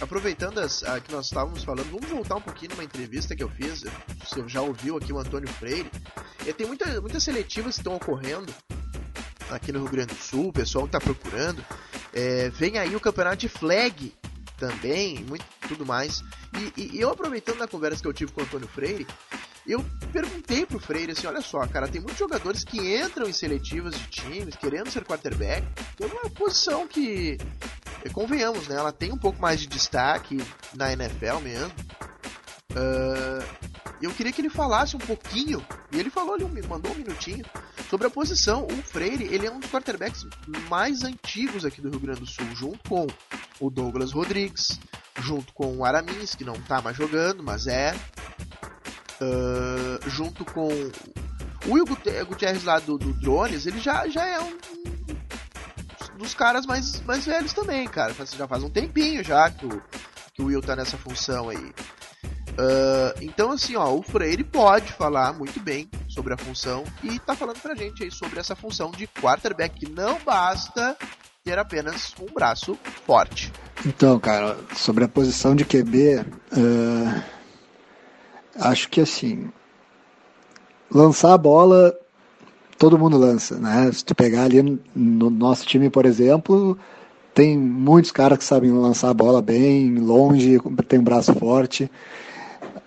aproveitando 0.00 0.58
as, 0.58 0.82
a, 0.82 1.00
que 1.00 1.12
nós 1.12 1.26
estávamos 1.26 1.62
falando, 1.62 1.90
vamos 1.90 2.08
voltar 2.08 2.36
um 2.36 2.40
pouquinho 2.40 2.72
numa 2.72 2.84
entrevista 2.84 3.36
que 3.36 3.42
eu 3.42 3.48
fiz. 3.50 3.84
Você 4.24 4.48
já 4.48 4.62
ouviu 4.62 4.96
aqui 4.96 5.12
o 5.12 5.18
Antônio 5.18 5.48
Freire. 5.48 5.90
E 6.46 6.52
tem 6.52 6.66
muita, 6.66 7.00
muitas 7.00 7.22
seletivas 7.22 7.74
que 7.74 7.80
estão 7.80 7.96
ocorrendo 7.96 8.52
aqui 9.50 9.72
no 9.72 9.80
Rio 9.80 9.90
Grande 9.90 10.14
do 10.14 10.20
Sul. 10.20 10.48
O 10.48 10.52
pessoal 10.52 10.86
está 10.86 11.00
procurando. 11.00 11.64
É, 12.12 12.48
vem 12.50 12.78
aí 12.78 12.94
o 12.96 13.00
campeonato 13.00 13.36
de 13.36 13.48
flag 13.48 14.14
também, 14.58 15.24
muito, 15.24 15.44
tudo 15.68 15.86
mais. 15.86 16.22
E, 16.76 16.96
e, 16.96 17.00
eu 17.00 17.10
aproveitando 17.10 17.62
a 17.62 17.68
conversa 17.68 18.02
que 18.02 18.08
eu 18.08 18.12
tive 18.12 18.32
com 18.32 18.40
o 18.40 18.44
Antônio 18.44 18.68
Freire, 18.68 19.06
eu 19.66 19.84
perguntei 20.12 20.66
pro 20.66 20.78
Freire 20.78 21.12
assim, 21.12 21.26
olha 21.26 21.40
só, 21.40 21.66
cara, 21.66 21.88
tem 21.88 22.00
muitos 22.00 22.18
jogadores 22.18 22.64
que 22.64 22.96
entram 22.96 23.28
em 23.28 23.32
seletivas 23.32 23.94
de 23.94 24.06
times 24.08 24.56
querendo 24.56 24.90
ser 24.90 25.04
quarterback, 25.04 25.66
que 25.96 26.04
é 26.04 26.06
uma 26.06 26.28
posição 26.30 26.86
que, 26.86 27.38
convenhamos, 28.08 28.68
né, 28.68 28.76
ela 28.76 28.92
tem 28.92 29.12
um 29.12 29.18
pouco 29.18 29.40
mais 29.40 29.60
de 29.60 29.66
destaque 29.66 30.42
na 30.74 30.92
NFL 30.92 31.40
mesmo. 31.42 31.72
Uh, 32.70 33.44
eu 34.00 34.10
queria 34.12 34.32
que 34.32 34.40
ele 34.40 34.48
falasse 34.48 34.96
um 34.96 35.00
pouquinho, 35.00 35.64
e 35.92 35.98
ele 35.98 36.08
falou 36.08 36.38
me 36.48 36.62
mandou 36.62 36.92
um 36.92 36.94
minutinho, 36.94 37.44
sobre 37.90 38.06
a 38.06 38.10
posição. 38.10 38.66
O 38.66 38.82
Freire, 38.82 39.24
ele 39.24 39.46
é 39.46 39.50
um 39.50 39.58
dos 39.58 39.70
quarterbacks 39.70 40.24
mais 40.68 41.02
antigos 41.02 41.64
aqui 41.64 41.80
do 41.80 41.90
Rio 41.90 42.00
Grande 42.00 42.20
do 42.20 42.26
Sul, 42.26 42.46
junto 42.54 42.88
com 42.88 43.06
o 43.58 43.68
Douglas 43.68 44.12
Rodrigues, 44.12 44.80
junto 45.20 45.52
com 45.52 45.76
o 45.76 45.84
Aramins, 45.84 46.34
que 46.34 46.44
não 46.44 46.54
tá 46.54 46.80
mais 46.80 46.96
jogando, 46.96 47.42
mas 47.42 47.66
é. 47.66 47.94
Uh, 49.20 50.08
junto 50.08 50.46
com 50.46 50.68
o 51.66 51.72
Will 51.74 51.84
Gutierrez 51.84 52.64
lá 52.64 52.78
do, 52.78 52.96
do, 52.96 53.12
Drones, 53.12 53.66
ele 53.66 53.78
já, 53.78 54.08
já 54.08 54.24
é 54.24 54.40
um 54.40 54.56
dos 56.20 56.34
caras 56.34 56.66
mais, 56.66 57.00
mais 57.02 57.24
velhos 57.24 57.52
também, 57.52 57.88
cara. 57.88 58.14
Já 58.36 58.46
faz 58.46 58.62
um 58.62 58.70
tempinho 58.70 59.24
já 59.24 59.50
que 59.50 59.66
o, 59.66 59.82
que 60.34 60.42
o 60.42 60.46
Will 60.46 60.60
tá 60.60 60.76
nessa 60.76 60.96
função 60.96 61.48
aí. 61.48 61.72
Uh, 62.50 63.16
então, 63.22 63.52
assim, 63.52 63.74
ó, 63.76 63.90
o 63.94 64.02
Freire 64.02 64.44
pode 64.44 64.92
falar 64.92 65.32
muito 65.32 65.58
bem 65.60 65.88
sobre 66.08 66.34
a 66.34 66.36
função 66.36 66.84
e 67.02 67.18
tá 67.18 67.34
falando 67.34 67.58
pra 67.60 67.74
gente 67.74 68.04
aí 68.04 68.10
sobre 68.10 68.38
essa 68.38 68.54
função 68.54 68.90
de 68.90 69.06
quarterback, 69.06 69.88
não 69.90 70.18
basta 70.18 70.96
ter 71.42 71.58
apenas 71.58 72.12
um 72.20 72.32
braço 72.34 72.78
forte. 73.06 73.50
Então, 73.86 74.18
cara, 74.20 74.58
sobre 74.76 75.04
a 75.04 75.08
posição 75.08 75.54
de 75.56 75.64
QB, 75.64 76.18
uh, 76.18 77.22
acho 78.56 78.90
que 78.90 79.00
assim, 79.00 79.50
lançar 80.90 81.32
a 81.32 81.38
bola, 81.38 81.96
todo 82.80 82.98
mundo 82.98 83.18
lança, 83.18 83.58
né? 83.58 83.92
Se 83.92 84.02
tu 84.02 84.14
pegar 84.14 84.44
ali 84.44 84.80
no 84.96 85.28
nosso 85.28 85.66
time, 85.66 85.90
por 85.90 86.06
exemplo, 86.06 86.78
tem 87.34 87.56
muitos 87.58 88.10
caras 88.10 88.38
que 88.38 88.44
sabem 88.44 88.72
lançar 88.72 89.10
a 89.10 89.14
bola 89.14 89.42
bem, 89.42 89.96
longe, 89.96 90.58
tem 90.88 90.98
um 90.98 91.04
braço 91.04 91.34
forte. 91.34 91.90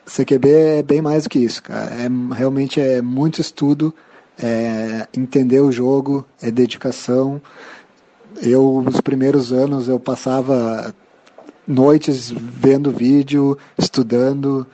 CQB 0.07 0.49
é 0.49 0.81
bem 0.81 0.99
mais 0.99 1.25
do 1.25 1.29
que 1.29 1.37
isso, 1.37 1.61
cara. 1.61 1.91
É, 1.93 2.09
realmente 2.35 2.81
é 2.81 3.03
muito 3.03 3.39
estudo, 3.39 3.93
é 4.41 5.07
entender 5.15 5.59
o 5.59 5.71
jogo, 5.71 6.25
é 6.41 6.49
dedicação. 6.49 7.39
Eu, 8.41 8.81
nos 8.83 8.99
primeiros 8.99 9.53
anos, 9.53 9.87
eu 9.87 9.99
passava 9.99 10.91
noites 11.67 12.31
vendo 12.35 12.89
vídeo, 12.89 13.59
estudando. 13.77 14.65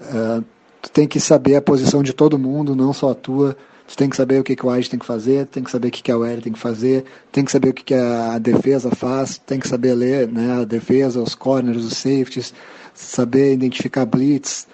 Uh, 0.00 0.42
tu 0.80 0.90
tem 0.90 1.06
que 1.06 1.20
saber 1.20 1.56
a 1.56 1.62
posição 1.62 2.02
de 2.02 2.14
todo 2.14 2.38
mundo, 2.38 2.74
não 2.74 2.94
só 2.94 3.10
a 3.10 3.14
tua. 3.14 3.54
Tu 3.92 3.96
tem 3.98 4.08
que 4.08 4.16
saber 4.16 4.40
o 4.40 4.42
que, 4.42 4.56
que 4.56 4.64
o 4.64 4.70
Wide 4.70 4.88
tem 4.88 4.98
que 4.98 5.04
fazer, 5.04 5.44
tem 5.48 5.62
que 5.62 5.70
saber 5.70 5.88
o 5.88 5.90
que, 5.90 6.02
que 6.02 6.10
a 6.10 6.16
OL 6.16 6.40
tem 6.40 6.50
que 6.50 6.58
fazer, 6.58 7.04
tem 7.30 7.44
que 7.44 7.52
saber 7.52 7.68
o 7.68 7.74
que, 7.74 7.84
que 7.84 7.92
a 7.92 8.38
defesa 8.38 8.90
faz, 8.90 9.36
tem 9.36 9.60
que 9.60 9.68
saber 9.68 9.92
ler 9.92 10.26
né, 10.28 10.62
a 10.62 10.64
defesa, 10.64 11.20
os 11.20 11.34
corners, 11.34 11.84
os 11.84 11.98
safeties, 11.98 12.54
saber 12.94 13.52
identificar 13.52 14.06
blitz, 14.06 14.66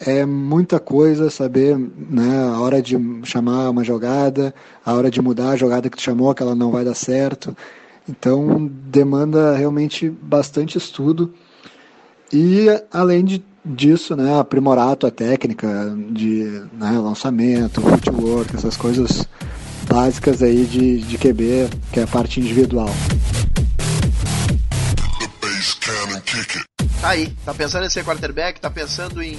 é 0.00 0.24
muita 0.24 0.80
coisa 0.80 1.28
saber 1.28 1.76
né, 1.76 2.54
a 2.54 2.58
hora 2.58 2.80
de 2.80 2.96
chamar 3.24 3.68
uma 3.68 3.84
jogada, 3.84 4.54
a 4.82 4.94
hora 4.94 5.10
de 5.10 5.20
mudar 5.20 5.50
a 5.50 5.56
jogada 5.56 5.90
que 5.90 5.98
tu 5.98 6.02
chamou, 6.02 6.34
que 6.34 6.42
ela 6.42 6.54
não 6.54 6.70
vai 6.70 6.86
dar 6.86 6.94
certo. 6.94 7.54
Então 8.08 8.66
demanda 8.66 9.54
realmente 9.54 10.08
bastante 10.08 10.78
estudo. 10.78 11.34
E 12.32 12.68
além 12.90 13.26
de, 13.26 13.44
disso, 13.64 14.14
né, 14.14 14.38
aprimorar 14.38 14.90
a 14.90 14.96
tua 14.96 15.10
técnica 15.10 15.96
de 16.10 16.62
né, 16.72 16.90
lançamento, 16.98 17.80
footwork, 17.80 18.54
essas 18.54 18.76
coisas 18.76 19.26
básicas 19.88 20.42
aí 20.42 20.64
de, 20.64 20.98
de 20.98 21.18
QB, 21.18 21.70
que 21.92 22.00
é 22.00 22.02
a 22.02 22.06
parte 22.06 22.40
individual. 22.40 22.90
Tá 27.00 27.08
aí, 27.10 27.30
tá 27.44 27.54
pensando 27.54 27.84
em 27.86 27.90
ser 27.90 28.04
quarterback, 28.04 28.60
tá 28.60 28.70
pensando 28.70 29.22
em 29.22 29.38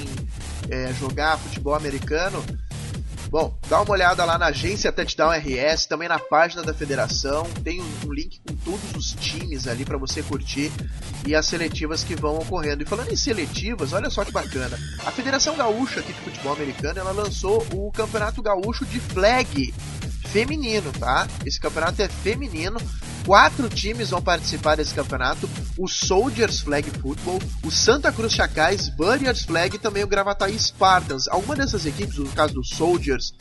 é, 0.70 0.94
jogar 0.94 1.38
futebol 1.38 1.76
americano, 1.76 2.44
Bom, 3.36 3.54
dá 3.68 3.82
uma 3.82 3.92
olhada 3.92 4.24
lá 4.24 4.38
na 4.38 4.46
agência 4.46 4.94
Touchdown 4.94 5.30
RS, 5.32 5.88
também 5.88 6.08
na 6.08 6.18
página 6.18 6.64
da 6.64 6.74
federação, 6.74 7.44
tem 7.66 7.82
um, 7.82 8.08
um 8.08 8.14
link 8.14 8.40
com 8.40 8.56
todos 8.56 8.96
os 8.96 9.12
times 9.12 9.68
ali 9.68 9.84
para 9.84 9.98
você 9.98 10.24
curtir 10.24 10.72
e 11.28 11.36
as 11.36 11.46
seletivas 11.46 12.02
que 12.02 12.16
vão 12.16 12.38
ocorrendo. 12.38 12.84
E 12.84 12.86
falando 12.86 13.12
em 13.12 13.16
seletivas, 13.18 13.92
olha 13.92 14.10
só 14.10 14.24
que 14.24 14.32
bacana. 14.32 14.80
A 15.06 15.12
Federação 15.12 15.54
Gaúcha 15.58 16.00
aqui 16.00 16.14
de 16.14 16.20
futebol 16.22 16.54
americano, 16.54 16.98
ela 16.98 17.12
lançou 17.12 17.62
o 17.74 17.92
Campeonato 17.92 18.42
Gaúcho 18.42 18.86
de 18.86 19.02
Flag 19.02 19.74
feminino, 20.30 20.94
tá? 20.94 21.28
Esse 21.46 21.60
campeonato 21.60 22.02
é 22.02 22.08
feminino. 22.08 22.78
Quatro 23.26 23.68
times 23.68 24.12
vão 24.12 24.22
participar 24.22 24.76
desse 24.76 24.94
campeonato: 24.94 25.50
o 25.78 25.88
Soldiers 25.88 26.60
Flag 26.60 26.88
Football, 27.02 27.42
o 27.64 27.72
Santa 27.72 28.12
Cruz 28.12 28.34
Chacais, 28.34 28.88
Burriers 28.90 29.42
Flag 29.42 29.76
e 29.76 29.80
também 29.80 30.04
o 30.04 30.08
Gravataí 30.08 30.58
Spartans. 30.60 31.28
Alguma 31.28 31.56
dessas 31.56 31.88
equipes, 31.88 32.18
no 32.18 32.30
caso 32.30 32.54
do 32.54 32.64
Soldiers 32.64 33.34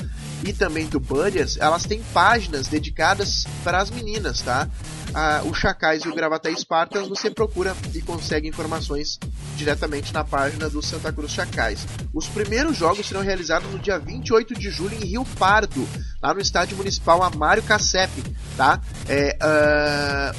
e 0.42 0.52
também 0.52 0.86
do 0.86 0.98
Burriers, 0.98 1.56
elas 1.58 1.84
têm 1.84 2.02
páginas 2.12 2.66
dedicadas 2.66 3.44
para 3.62 3.78
as 3.78 3.90
meninas, 3.90 4.40
tá? 4.40 4.68
Ah, 5.14 5.42
o 5.44 5.54
Chacais 5.54 6.02
e 6.02 6.08
o 6.08 6.14
Gravataí 6.14 6.56
Spartans 6.56 7.08
você 7.08 7.30
procura 7.30 7.76
e 7.94 8.02
consegue 8.02 8.48
informações 8.48 9.18
diretamente 9.56 10.12
na 10.12 10.24
página 10.24 10.68
do 10.68 10.82
Santa 10.82 11.12
Cruz 11.12 11.30
Chacais. 11.30 11.86
Os 12.12 12.26
primeiros 12.26 12.76
jogos 12.76 13.06
serão 13.06 13.22
realizados 13.22 13.70
no 13.70 13.78
dia 13.78 13.96
28 13.96 14.54
de 14.54 14.70
julho 14.70 14.96
em 14.96 15.06
Rio 15.06 15.24
Pardo, 15.38 15.86
lá 16.20 16.34
no 16.34 16.40
estádio 16.40 16.76
municipal 16.76 17.22
Amário 17.22 17.62
Cassep, 17.62 18.10
tá? 18.56 18.80
É, 19.08 19.38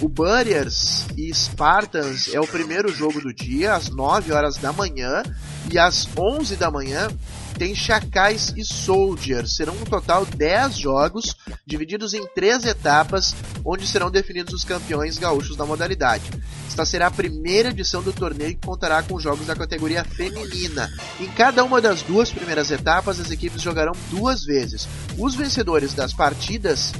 uh, 0.02 0.06
o 0.06 0.10
Burriers 0.10 1.06
e 1.16 1.34
Spartans 1.34 2.34
é 2.34 2.40
o 2.42 2.48
primeiro 2.48 2.90
jogo 2.90 3.22
do 3.22 3.34
dia, 3.34 3.76
às 3.76 3.90
9 3.90 4.34
horas 4.34 4.58
da 4.58 4.74
manhã, 4.74 5.24
e 5.72 5.80
às 5.80 6.06
11 6.18 6.58
da 6.58 6.70
manhã 6.70 7.08
tem 7.58 7.74
Chacais 7.74 8.54
e 8.56 8.64
Soldiers. 8.64 9.56
Serão 9.56 9.74
um 9.74 9.86
total 9.86 10.26
10 10.26 10.78
jogos, 10.78 11.36
divididos 11.66 12.14
em 12.14 12.26
três 12.28 12.66
etapas, 12.66 13.36
onde 13.64 13.88
serão 13.88 14.12
definidos 14.12 14.54
os 14.54 14.64
campeões 14.64 15.18
gaúchos 15.18 15.56
da 15.56 15.66
modalidade. 15.66 16.30
Esta 16.68 16.86
será 16.86 17.08
a 17.08 17.12
primeira 17.12 17.70
edição 17.70 18.04
do 18.04 18.12
torneio 18.12 18.56
que 18.56 18.68
contará 18.68 19.02
com 19.02 19.20
jogos 19.20 19.48
da 19.48 19.56
categoria 19.56 20.04
feminina. 20.04 20.92
Em 21.20 21.28
cada 21.28 21.64
uma 21.64 21.80
das 21.80 22.02
duas 22.02 22.32
primeiras 22.32 22.70
etapas, 22.72 23.20
as 23.20 23.32
equipes 23.32 23.62
jogarão 23.62 23.94
duas 24.10 24.44
vezes. 24.44 24.88
Os 25.18 25.36
vencedores 25.36 25.94
das 25.94 26.14
partidas 26.14 26.94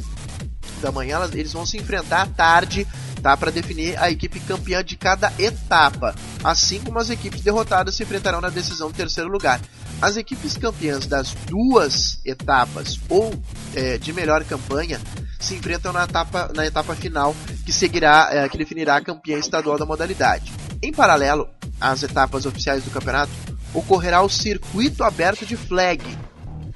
da 0.82 0.92
manhã, 0.92 1.20
eles 1.34 1.54
vão 1.54 1.66
se 1.66 1.78
enfrentar 1.78 2.22
à 2.22 2.26
tarde 2.28 2.88
tá? 3.26 3.36
Para 3.36 3.50
definir 3.50 3.98
a 3.98 4.12
equipe 4.12 4.40
campeã 4.40 4.84
de 4.84 4.96
cada 4.96 5.34
etapa, 5.40 6.14
assim 6.44 6.80
como 6.80 7.00
as 7.00 7.10
equipes 7.10 7.42
derrotadas 7.42 7.96
se 7.96 8.04
enfrentarão 8.04 8.40
na 8.40 8.52
decisão 8.52 8.92
do 8.92 8.96
terceiro 8.96 9.32
lugar. 9.32 9.60
As 10.02 10.18
equipes 10.18 10.58
campeãs 10.58 11.06
das 11.08 11.34
duas 11.48 12.20
etapas 12.26 13.00
ou 13.10 13.34
é, 13.74 13.98
de 13.98 14.12
melhor 14.14 14.44
campanha 14.44 15.00
se 15.40 15.56
enfrentam 15.56 15.94
na 15.94 16.04
etapa, 16.04 16.52
na 16.56 16.66
etapa 16.66 16.96
final, 16.96 17.36
que 17.66 17.72
seguirá, 17.72 18.30
é, 18.32 18.50
que 18.50 18.58
definirá 18.58 18.98
a 18.98 19.02
campeã 19.02 19.38
estadual 19.38 19.78
da 19.78 19.86
modalidade. 19.86 20.52
Em 20.82 20.92
paralelo 20.92 21.48
às 21.80 22.04
etapas 22.04 22.46
oficiais 22.46 22.84
do 22.84 22.92
campeonato, 22.92 23.32
ocorrerá 23.74 24.22
o 24.22 24.30
circuito 24.30 25.04
aberto 25.04 25.46
de 25.46 25.56
flag. 25.56 26.02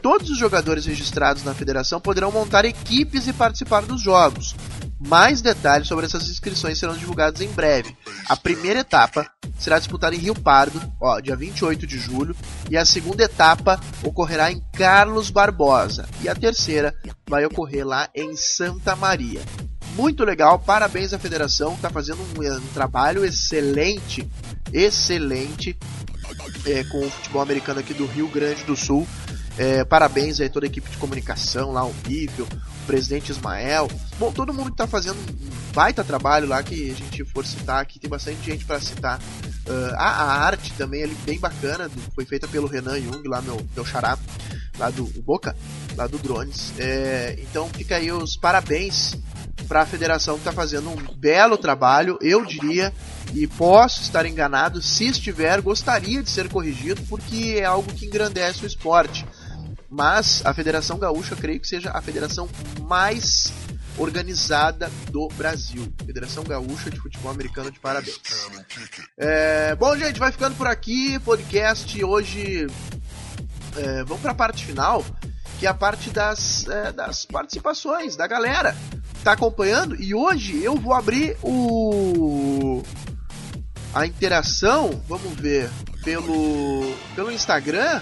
Todos 0.02 0.30
os 0.30 0.38
jogadores 0.38 0.86
registrados 0.86 1.44
na 1.44 1.54
federação 1.54 2.00
poderão 2.00 2.32
montar 2.32 2.64
equipes 2.64 3.28
e 3.28 3.34
participar 3.34 3.82
dos 3.82 4.02
jogos. 4.02 4.56
Mais 5.00 5.42
detalhes 5.42 5.88
sobre 5.88 6.06
essas 6.06 6.30
inscrições 6.30 6.78
serão 6.78 6.98
divulgados 6.98 7.42
em 7.42 7.48
breve. 7.48 7.96
A 8.28 8.36
primeira 8.36 8.82
etapa 8.82 9.30
será 9.58 9.80
disputada 9.80 10.14
em 10.14 10.20
Rio 10.20 10.36
Pardo, 10.36 10.82
ó, 11.00 11.20
dia 11.22 11.36
28 11.36 11.88
de 11.88 11.98
julho, 11.98 12.36
e 12.70 12.76
a 12.76 12.86
segunda 12.86 13.24
etapa 13.24 13.80
ocorrerá 14.04 14.52
em 14.52 14.62
Carlos 14.74 15.30
Barbosa, 15.30 16.08
e 16.22 16.28
a 16.28 16.36
terceira 16.36 16.94
vai 17.30 17.46
ocorrer 17.46 17.86
lá 17.86 18.10
em 18.14 18.36
Santa 18.36 18.96
Maria. 18.96 19.42
Muito 19.96 20.24
legal, 20.24 20.60
parabéns 20.60 21.14
à 21.14 21.20
federação, 21.20 21.74
está 21.74 21.90
fazendo 21.90 22.20
um, 22.22 22.58
um, 22.58 22.68
trabalho 22.74 23.26
excelente, 23.26 24.30
excelente 24.72 25.78
é, 26.66 26.84
com 26.84 27.06
o 27.06 27.10
futebol 27.10 27.42
americano 27.42 27.80
aqui 27.80 27.94
do 27.94 28.06
Rio 28.06 28.28
Grande 28.28 28.64
do 28.64 28.76
Sul. 28.76 29.08
É, 29.58 29.84
parabéns 29.84 30.40
aí 30.40 30.50
toda 30.50 30.66
a 30.66 30.70
equipe 30.70 30.90
de 30.90 30.98
comunicação 30.98 31.72
lá, 31.72 31.86
o 31.86 31.94
Nível, 32.08 32.48
presidente 32.90 33.32
Ismael. 33.32 33.88
Bom, 34.18 34.32
todo 34.32 34.52
mundo 34.52 34.72
que 34.72 34.78
tá 34.78 34.88
fazendo 34.88 35.16
um 35.20 35.74
baita 35.76 36.04
trabalho 36.04 36.48
lá 36.48 36.64
que 36.64 36.90
a 36.90 36.96
gente 36.96 37.24
for 37.24 37.46
citar 37.46 37.80
aqui, 37.80 38.00
tem 38.00 38.10
bastante 38.10 38.44
gente 38.44 38.66
para 38.66 38.80
citar. 38.80 39.20
Uh, 39.68 39.94
a, 39.96 40.10
a, 40.10 40.46
arte 40.48 40.74
também 40.74 41.04
é 41.04 41.08
bem 41.24 41.40
bacana, 41.40 41.88
foi 42.16 42.26
feita 42.26 42.48
pelo 42.48 42.66
Renan 42.66 43.00
Jung, 43.00 43.22
lá 43.28 43.44
meu, 43.44 43.62
meu 43.76 43.86
xará, 43.86 44.18
lá 44.80 44.90
do 44.90 45.06
Boca, 45.22 45.56
lá 45.96 46.08
do 46.08 46.18
Drones. 46.18 46.74
É, 46.80 47.38
então 47.40 47.70
fica 47.70 47.98
aí 47.98 48.12
os 48.12 48.36
parabéns 48.36 49.16
para 49.68 49.82
a 49.82 49.86
federação 49.86 50.34
que 50.34 50.42
está 50.42 50.52
fazendo 50.52 50.90
um 50.90 51.16
belo 51.16 51.60
trabalho, 51.60 52.18
eu 52.24 52.44
diria, 52.44 52.92
e 53.36 53.46
posso 53.46 54.02
estar 54.02 54.26
enganado, 54.26 54.82
se 54.82 55.06
estiver, 55.06 55.62
gostaria 55.62 56.24
de 56.24 56.30
ser 56.32 56.50
corrigido, 56.50 57.04
porque 57.08 57.58
é 57.60 57.66
algo 57.66 57.94
que 57.94 58.08
engrandece 58.08 58.64
o 58.64 58.68
esporte 58.68 59.24
mas 59.90 60.46
a 60.46 60.54
Federação 60.54 61.00
Gaúcha 61.00 61.36
creio 61.36 61.60
que 61.60 61.68
seja 61.68 61.92
a 61.92 62.02
federação 62.02 62.48
mais 62.82 63.52
organizada 63.98 64.90
do 65.12 65.28
Brasil. 65.30 65.92
Federação 66.06 66.44
Gaúcha 66.44 66.90
de 66.90 67.00
Futebol 67.00 67.32
Americano 67.32 67.72
de 67.72 67.80
parabéns. 67.80 68.20
É, 69.18 69.76
bom, 69.76 69.98
gente, 69.98 70.20
vai 70.20 70.32
ficando 70.32 70.56
por 70.56 70.68
aqui. 70.68 71.20
Podcast 71.20 72.04
hoje. 72.04 72.68
É, 73.76 74.04
vamos 74.04 74.22
para 74.22 74.32
a 74.32 74.36
parte 74.36 74.66
final, 74.66 75.06
que 75.60 75.66
é 75.66 75.70
a 75.70 75.74
parte 75.74 76.10
das, 76.10 76.68
é, 76.68 76.92
das 76.92 77.26
participações 77.26 78.16
da 78.16 78.28
galera 78.28 78.76
que 79.16 79.24
tá 79.24 79.34
acompanhando. 79.34 79.96
E 80.02 80.14
hoje 80.14 80.64
eu 80.64 80.76
vou 80.76 80.94
abrir 80.94 81.38
o 81.44 82.82
a 83.94 84.06
interação, 84.06 85.02
vamos 85.08 85.34
ver, 85.34 85.70
pelo 86.04 86.96
pelo 87.16 87.32
Instagram 87.32 88.02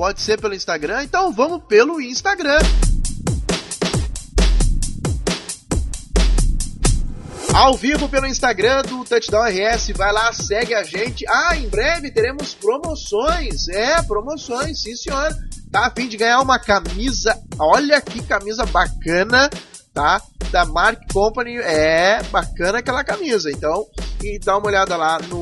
Pode 0.00 0.22
ser 0.22 0.40
pelo 0.40 0.54
Instagram? 0.54 1.02
Então 1.02 1.30
vamos 1.30 1.62
pelo 1.68 2.00
Instagram. 2.00 2.58
ao 7.52 7.74
vivo 7.76 8.08
pelo 8.08 8.26
Instagram 8.26 8.80
do 8.84 9.04
Touchdown 9.04 9.42
RS. 9.42 9.90
Vai 9.94 10.10
lá, 10.10 10.32
segue 10.32 10.72
a 10.72 10.82
gente. 10.82 11.26
Ah, 11.28 11.54
em 11.54 11.68
breve 11.68 12.10
teremos 12.10 12.54
promoções. 12.54 13.68
É, 13.68 14.00
promoções, 14.00 14.80
sim 14.80 14.96
senhor. 14.96 15.36
Tá 15.70 15.88
a 15.88 15.90
fim 15.90 16.08
de 16.08 16.16
ganhar 16.16 16.40
uma 16.40 16.58
camisa. 16.58 17.38
Olha 17.58 18.00
que 18.00 18.22
camisa 18.22 18.64
bacana, 18.64 19.50
tá? 19.92 20.22
Da 20.50 20.64
Mark 20.64 21.12
Company. 21.12 21.58
É 21.58 22.22
bacana 22.30 22.78
aquela 22.78 23.04
camisa. 23.04 23.50
Então, 23.50 23.86
e 24.22 24.38
dá 24.38 24.56
uma 24.56 24.66
olhada 24.66 24.96
lá 24.96 25.18
no 25.18 25.39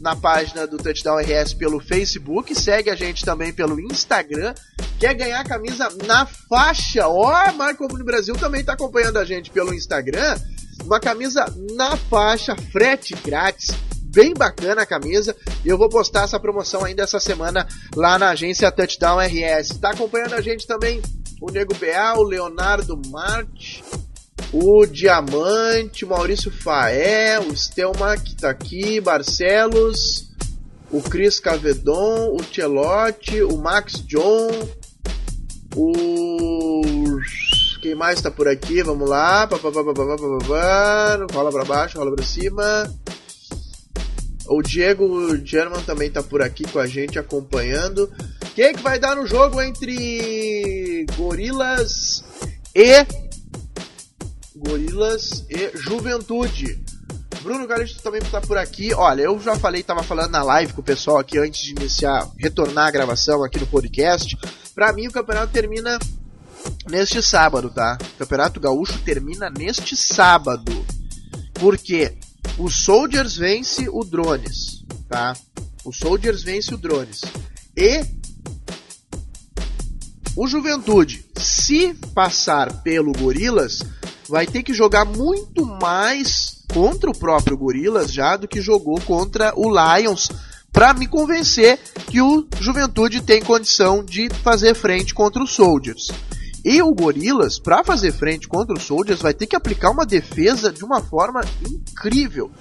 na 0.00 0.16
página 0.16 0.66
do 0.66 0.78
Touchdown 0.78 1.18
RS 1.18 1.54
pelo 1.54 1.80
Facebook, 1.80 2.54
segue 2.54 2.90
a 2.90 2.94
gente 2.94 3.24
também 3.24 3.52
pelo 3.52 3.78
Instagram. 3.78 4.54
Quer 4.98 5.14
ganhar 5.14 5.40
a 5.40 5.44
camisa 5.44 5.88
na 6.06 6.26
faixa? 6.26 7.06
Ó, 7.06 7.32
oh, 7.32 7.52
Mark 7.52 7.76
Company 7.76 8.04
Brasil 8.04 8.34
também 8.36 8.64
tá 8.64 8.72
acompanhando 8.72 9.18
a 9.18 9.24
gente 9.24 9.50
pelo 9.50 9.74
Instagram 9.74 10.36
uma 10.84 11.00
camisa 11.00 11.44
na 11.76 11.96
faixa, 11.96 12.56
frete 12.72 13.14
grátis, 13.14 13.70
bem 14.04 14.34
bacana 14.34 14.82
a 14.82 14.86
camisa. 14.86 15.36
E 15.64 15.68
eu 15.68 15.78
vou 15.78 15.88
postar 15.88 16.24
essa 16.24 16.40
promoção 16.40 16.84
ainda 16.84 17.02
essa 17.02 17.20
semana 17.20 17.66
lá 17.94 18.18
na 18.18 18.30
agência 18.30 18.70
Touchdown 18.70 19.18
RS. 19.18 19.72
Está 19.72 19.90
acompanhando 19.90 20.34
a 20.34 20.40
gente 20.40 20.66
também 20.66 21.00
o 21.40 21.50
Nego 21.50 21.74
BA, 21.74 22.18
o 22.18 22.22
Leonardo 22.22 23.00
Marte, 23.08 23.82
o 24.52 24.86
Diamante, 24.86 26.04
Maurício 26.04 26.50
Faé, 26.50 27.38
o 27.38 27.56
Stelma 27.56 28.16
que 28.16 28.34
tá 28.34 28.50
aqui, 28.50 29.00
Barcelos, 29.00 30.28
o 30.90 31.00
Cris 31.00 31.38
Cavedon, 31.38 32.34
o 32.34 32.42
Tchelote, 32.42 33.42
o 33.42 33.56
Max 33.58 34.04
John, 34.06 34.48
o 35.76 36.80
quem 37.80 37.94
mais 37.94 38.20
tá 38.20 38.30
por 38.30 38.46
aqui? 38.46 38.82
Vamos 38.82 39.08
lá. 39.08 39.48
Rola 41.32 41.50
pra 41.50 41.64
baixo, 41.64 41.98
rola 41.98 42.14
pra 42.14 42.24
cima. 42.24 42.94
O 44.46 44.62
Diego 44.62 45.34
German 45.44 45.80
também 45.82 46.10
tá 46.10 46.22
por 46.22 46.42
aqui 46.42 46.64
com 46.64 46.78
a 46.78 46.86
gente 46.86 47.18
acompanhando. 47.18 48.12
Quem 48.54 48.74
que 48.74 48.82
vai 48.82 48.98
dar 48.98 49.16
no 49.16 49.26
jogo 49.26 49.62
entre 49.62 51.06
Gorilas 51.16 52.22
e 52.74 53.06
Gorilas 54.60 55.46
e 55.48 55.70
Juventude? 55.74 56.84
Bruno 57.42 57.66
Galista 57.66 58.02
também 58.02 58.20
tá 58.20 58.42
por 58.42 58.58
aqui. 58.58 58.92
Olha, 58.92 59.22
eu 59.22 59.40
já 59.40 59.56
falei, 59.56 59.82
tava 59.82 60.02
falando 60.02 60.32
na 60.32 60.42
live 60.42 60.74
com 60.74 60.82
o 60.82 60.84
pessoal 60.84 61.16
aqui 61.16 61.38
antes 61.38 61.62
de 61.62 61.70
iniciar, 61.70 62.30
retornar 62.38 62.88
a 62.88 62.90
gravação 62.90 63.42
aqui 63.42 63.58
no 63.58 63.66
podcast. 63.66 64.36
Para 64.74 64.92
mim 64.92 65.06
o 65.06 65.12
campeonato 65.12 65.50
termina 65.50 65.98
neste 66.90 67.22
sábado, 67.22 67.70
tá? 67.70 67.96
O 68.14 68.18
Campeonato 68.18 68.60
Gaúcho 68.60 68.98
termina 68.98 69.48
neste 69.48 69.96
sábado. 69.96 70.84
Porque 71.54 72.18
o 72.58 72.68
Soldiers 72.68 73.36
vence 73.36 73.88
o 73.88 74.04
Drones, 74.04 74.84
tá? 75.08 75.34
O 75.84 75.92
Soldiers 75.92 76.42
vence 76.42 76.74
o 76.74 76.76
Drones. 76.76 77.22
E 77.74 78.04
o 80.36 80.46
Juventude, 80.46 81.24
se 81.38 81.94
passar 82.14 82.82
pelo 82.82 83.12
Gorilas, 83.12 83.80
vai 84.30 84.46
ter 84.46 84.62
que 84.62 84.72
jogar 84.72 85.04
muito 85.04 85.66
mais 85.66 86.62
contra 86.72 87.10
o 87.10 87.16
próprio 87.16 87.58
Gorilas 87.58 88.12
já 88.12 88.36
do 88.36 88.46
que 88.46 88.62
jogou 88.62 89.00
contra 89.00 89.52
o 89.56 89.68
Lions 89.68 90.30
para 90.72 90.94
me 90.94 91.08
convencer 91.08 91.80
que 92.08 92.22
o 92.22 92.46
Juventude 92.60 93.20
tem 93.22 93.42
condição 93.42 94.04
de 94.04 94.30
fazer 94.44 94.74
frente 94.74 95.12
contra 95.12 95.42
os 95.42 95.50
Soldiers. 95.50 96.08
E 96.64 96.80
o 96.80 96.94
Gorilas, 96.94 97.58
para 97.58 97.82
fazer 97.82 98.12
frente 98.12 98.46
contra 98.46 98.76
os 98.76 98.84
Soldiers, 98.84 99.20
vai 99.20 99.34
ter 99.34 99.48
que 99.48 99.56
aplicar 99.56 99.90
uma 99.90 100.06
defesa 100.06 100.70
de 100.70 100.84
uma 100.84 101.02
forma 101.02 101.40
incrível. 101.68 102.52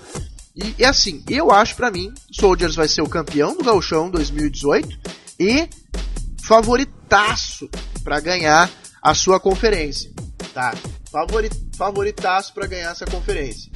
E 0.55 0.83
é 0.83 0.87
assim, 0.87 1.23
eu 1.29 1.51
acho 1.51 1.75
para 1.75 1.91
mim, 1.91 2.11
Soldiers 2.31 2.75
vai 2.75 2.87
ser 2.87 3.03
o 3.03 3.09
campeão 3.09 3.55
do 3.55 3.63
Gauchão 3.63 4.09
2018 4.09 4.97
e 5.39 5.69
favoritaço 6.41 7.69
para 8.03 8.19
ganhar 8.19 8.69
a 9.01 9.13
sua 9.13 9.39
conferência, 9.39 10.11
tá? 10.51 10.73
Favorit, 11.11 11.55
favoritaço 11.75 12.53
para 12.53 12.67
ganhar 12.67 12.91
essa 12.91 13.05
conferência. 13.05 13.71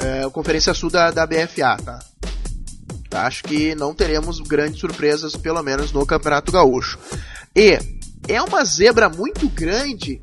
É, 0.00 0.24
a 0.24 0.30
conferência 0.30 0.72
sul 0.72 0.90
da, 0.90 1.10
da 1.10 1.26
BFA, 1.26 1.76
tá? 1.84 1.98
Acho 3.12 3.42
que 3.42 3.74
não 3.74 3.92
teremos 3.92 4.38
grandes 4.40 4.78
surpresas, 4.80 5.34
pelo 5.34 5.62
menos 5.62 5.90
no 5.92 6.06
Campeonato 6.06 6.52
Gaúcho. 6.52 6.98
E 7.54 7.78
é 8.28 8.40
uma 8.40 8.64
zebra 8.64 9.08
muito 9.08 9.48
grande, 9.48 10.20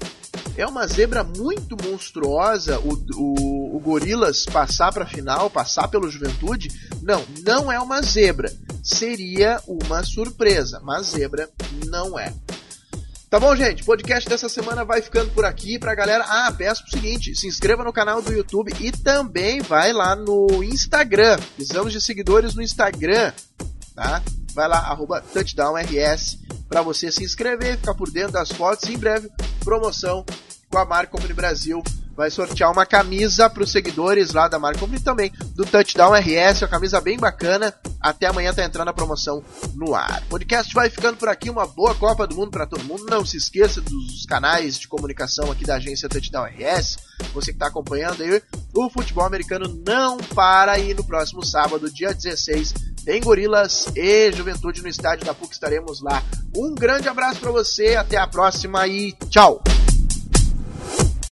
é 0.56 0.66
uma 0.66 0.88
zebra 0.88 1.24
muito 1.24 1.76
monstruosa 1.84 2.80
o, 2.80 2.94
o, 3.16 3.76
o 3.76 3.80
Gorilas 3.80 4.46
passar 4.46 4.94
para 4.94 5.04
a 5.04 5.08
final, 5.08 5.50
passar 5.50 5.90
pelo 5.90 6.10
Juventude. 6.10 6.70
Não, 7.02 7.24
não 7.46 7.72
é 7.72 7.80
uma 7.80 8.02
zebra. 8.02 8.52
Seria 8.82 9.62
uma 9.68 10.04
surpresa, 10.04 10.80
mas 10.82 11.08
zebra 11.08 11.50
não 11.88 12.18
é. 12.18 12.34
Tá 13.30 13.42
bom, 13.42 13.54
gente? 13.58 13.84
Podcast 13.84 14.30
dessa 14.30 14.48
semana 14.48 14.86
vai 14.86 15.02
ficando 15.02 15.30
por 15.32 15.44
aqui 15.44 15.78
pra 15.78 15.94
galera. 15.94 16.24
Ah, 16.26 16.50
peço 16.50 16.86
o 16.86 16.90
seguinte: 16.90 17.36
se 17.36 17.46
inscreva 17.46 17.84
no 17.84 17.92
canal 17.92 18.22
do 18.22 18.32
YouTube 18.32 18.74
e 18.80 18.90
também 18.90 19.60
vai 19.60 19.92
lá 19.92 20.16
no 20.16 20.64
Instagram. 20.64 21.38
Precisamos 21.58 21.92
de 21.92 22.00
seguidores 22.00 22.56
no 22.56 22.62
Instagram, 22.62 23.34
tá? 23.94 24.24
Vai 24.54 24.70
lá, 24.70 24.78
arroba 24.78 25.20
TouchdownRS 25.20 26.40
para 26.70 26.82
você 26.82 27.12
se 27.12 27.22
inscrever, 27.22 27.78
ficar 27.78 27.96
por 27.96 28.10
dentro 28.10 28.32
das 28.32 28.50
fotos 28.50 28.88
e 28.88 28.94
em 28.94 28.98
breve 28.98 29.30
promoção 29.60 30.26
com 30.70 30.78
a 30.78 30.86
Marca 30.86 31.12
Company 31.12 31.34
Brasil. 31.34 31.84
Vai 32.18 32.32
sortear 32.32 32.72
uma 32.72 32.84
camisa 32.84 33.48
para 33.48 33.62
os 33.62 33.72
seguidores 33.72 34.34
lá 34.34 34.48
da 34.48 34.58
Marca 34.58 34.80
Company 34.80 35.00
também 35.00 35.32
do 35.54 35.64
Touchdown 35.64 36.16
RS, 36.16 36.64
uma 36.64 36.68
camisa 36.68 37.00
bem 37.00 37.16
bacana. 37.16 37.72
Até 38.02 38.26
amanhã 38.26 38.52
tá 38.52 38.66
entrando 38.66 38.88
a 38.88 38.94
promoção 38.94 39.44
no 39.76 39.94
ar. 39.94 40.24
O 40.24 40.30
podcast 40.30 40.74
vai 40.74 40.90
ficando 40.90 41.16
por 41.16 41.30
aqui, 41.30 41.48
uma 41.48 41.68
boa 41.68 41.94
Copa 41.94 42.26
do 42.26 42.36
Mundo 42.36 42.50
para 42.50 42.66
todo 42.66 42.84
mundo. 42.84 43.06
Não 43.08 43.24
se 43.24 43.38
esqueça 43.38 43.82
dos 43.82 44.26
canais 44.26 44.80
de 44.80 44.88
comunicação 44.88 45.52
aqui 45.52 45.64
da 45.64 45.76
agência 45.76 46.10
Touchdown 46.10 46.46
RS. 46.46 46.98
Você 47.36 47.52
que 47.52 47.58
está 47.58 47.68
acompanhando 47.68 48.24
aí, 48.24 48.42
o 48.74 48.90
futebol 48.90 49.24
americano 49.24 49.80
não 49.86 50.18
para 50.18 50.80
e 50.80 50.96
no 50.96 51.04
próximo 51.04 51.46
sábado, 51.46 51.88
dia 51.92 52.16
16, 52.16 52.74
tem 53.06 53.22
Gorilas 53.22 53.86
e 53.96 54.32
Juventude 54.32 54.82
no 54.82 54.88
estádio 54.88 55.24
da 55.24 55.36
PUC, 55.36 55.54
estaremos 55.54 56.02
lá. 56.02 56.24
Um 56.56 56.74
grande 56.74 57.08
abraço 57.08 57.40
para 57.40 57.52
você, 57.52 57.96
até 57.96 58.18
a 58.18 58.26
próxima 58.26 58.88
e 58.88 59.14
tchau! 59.30 59.62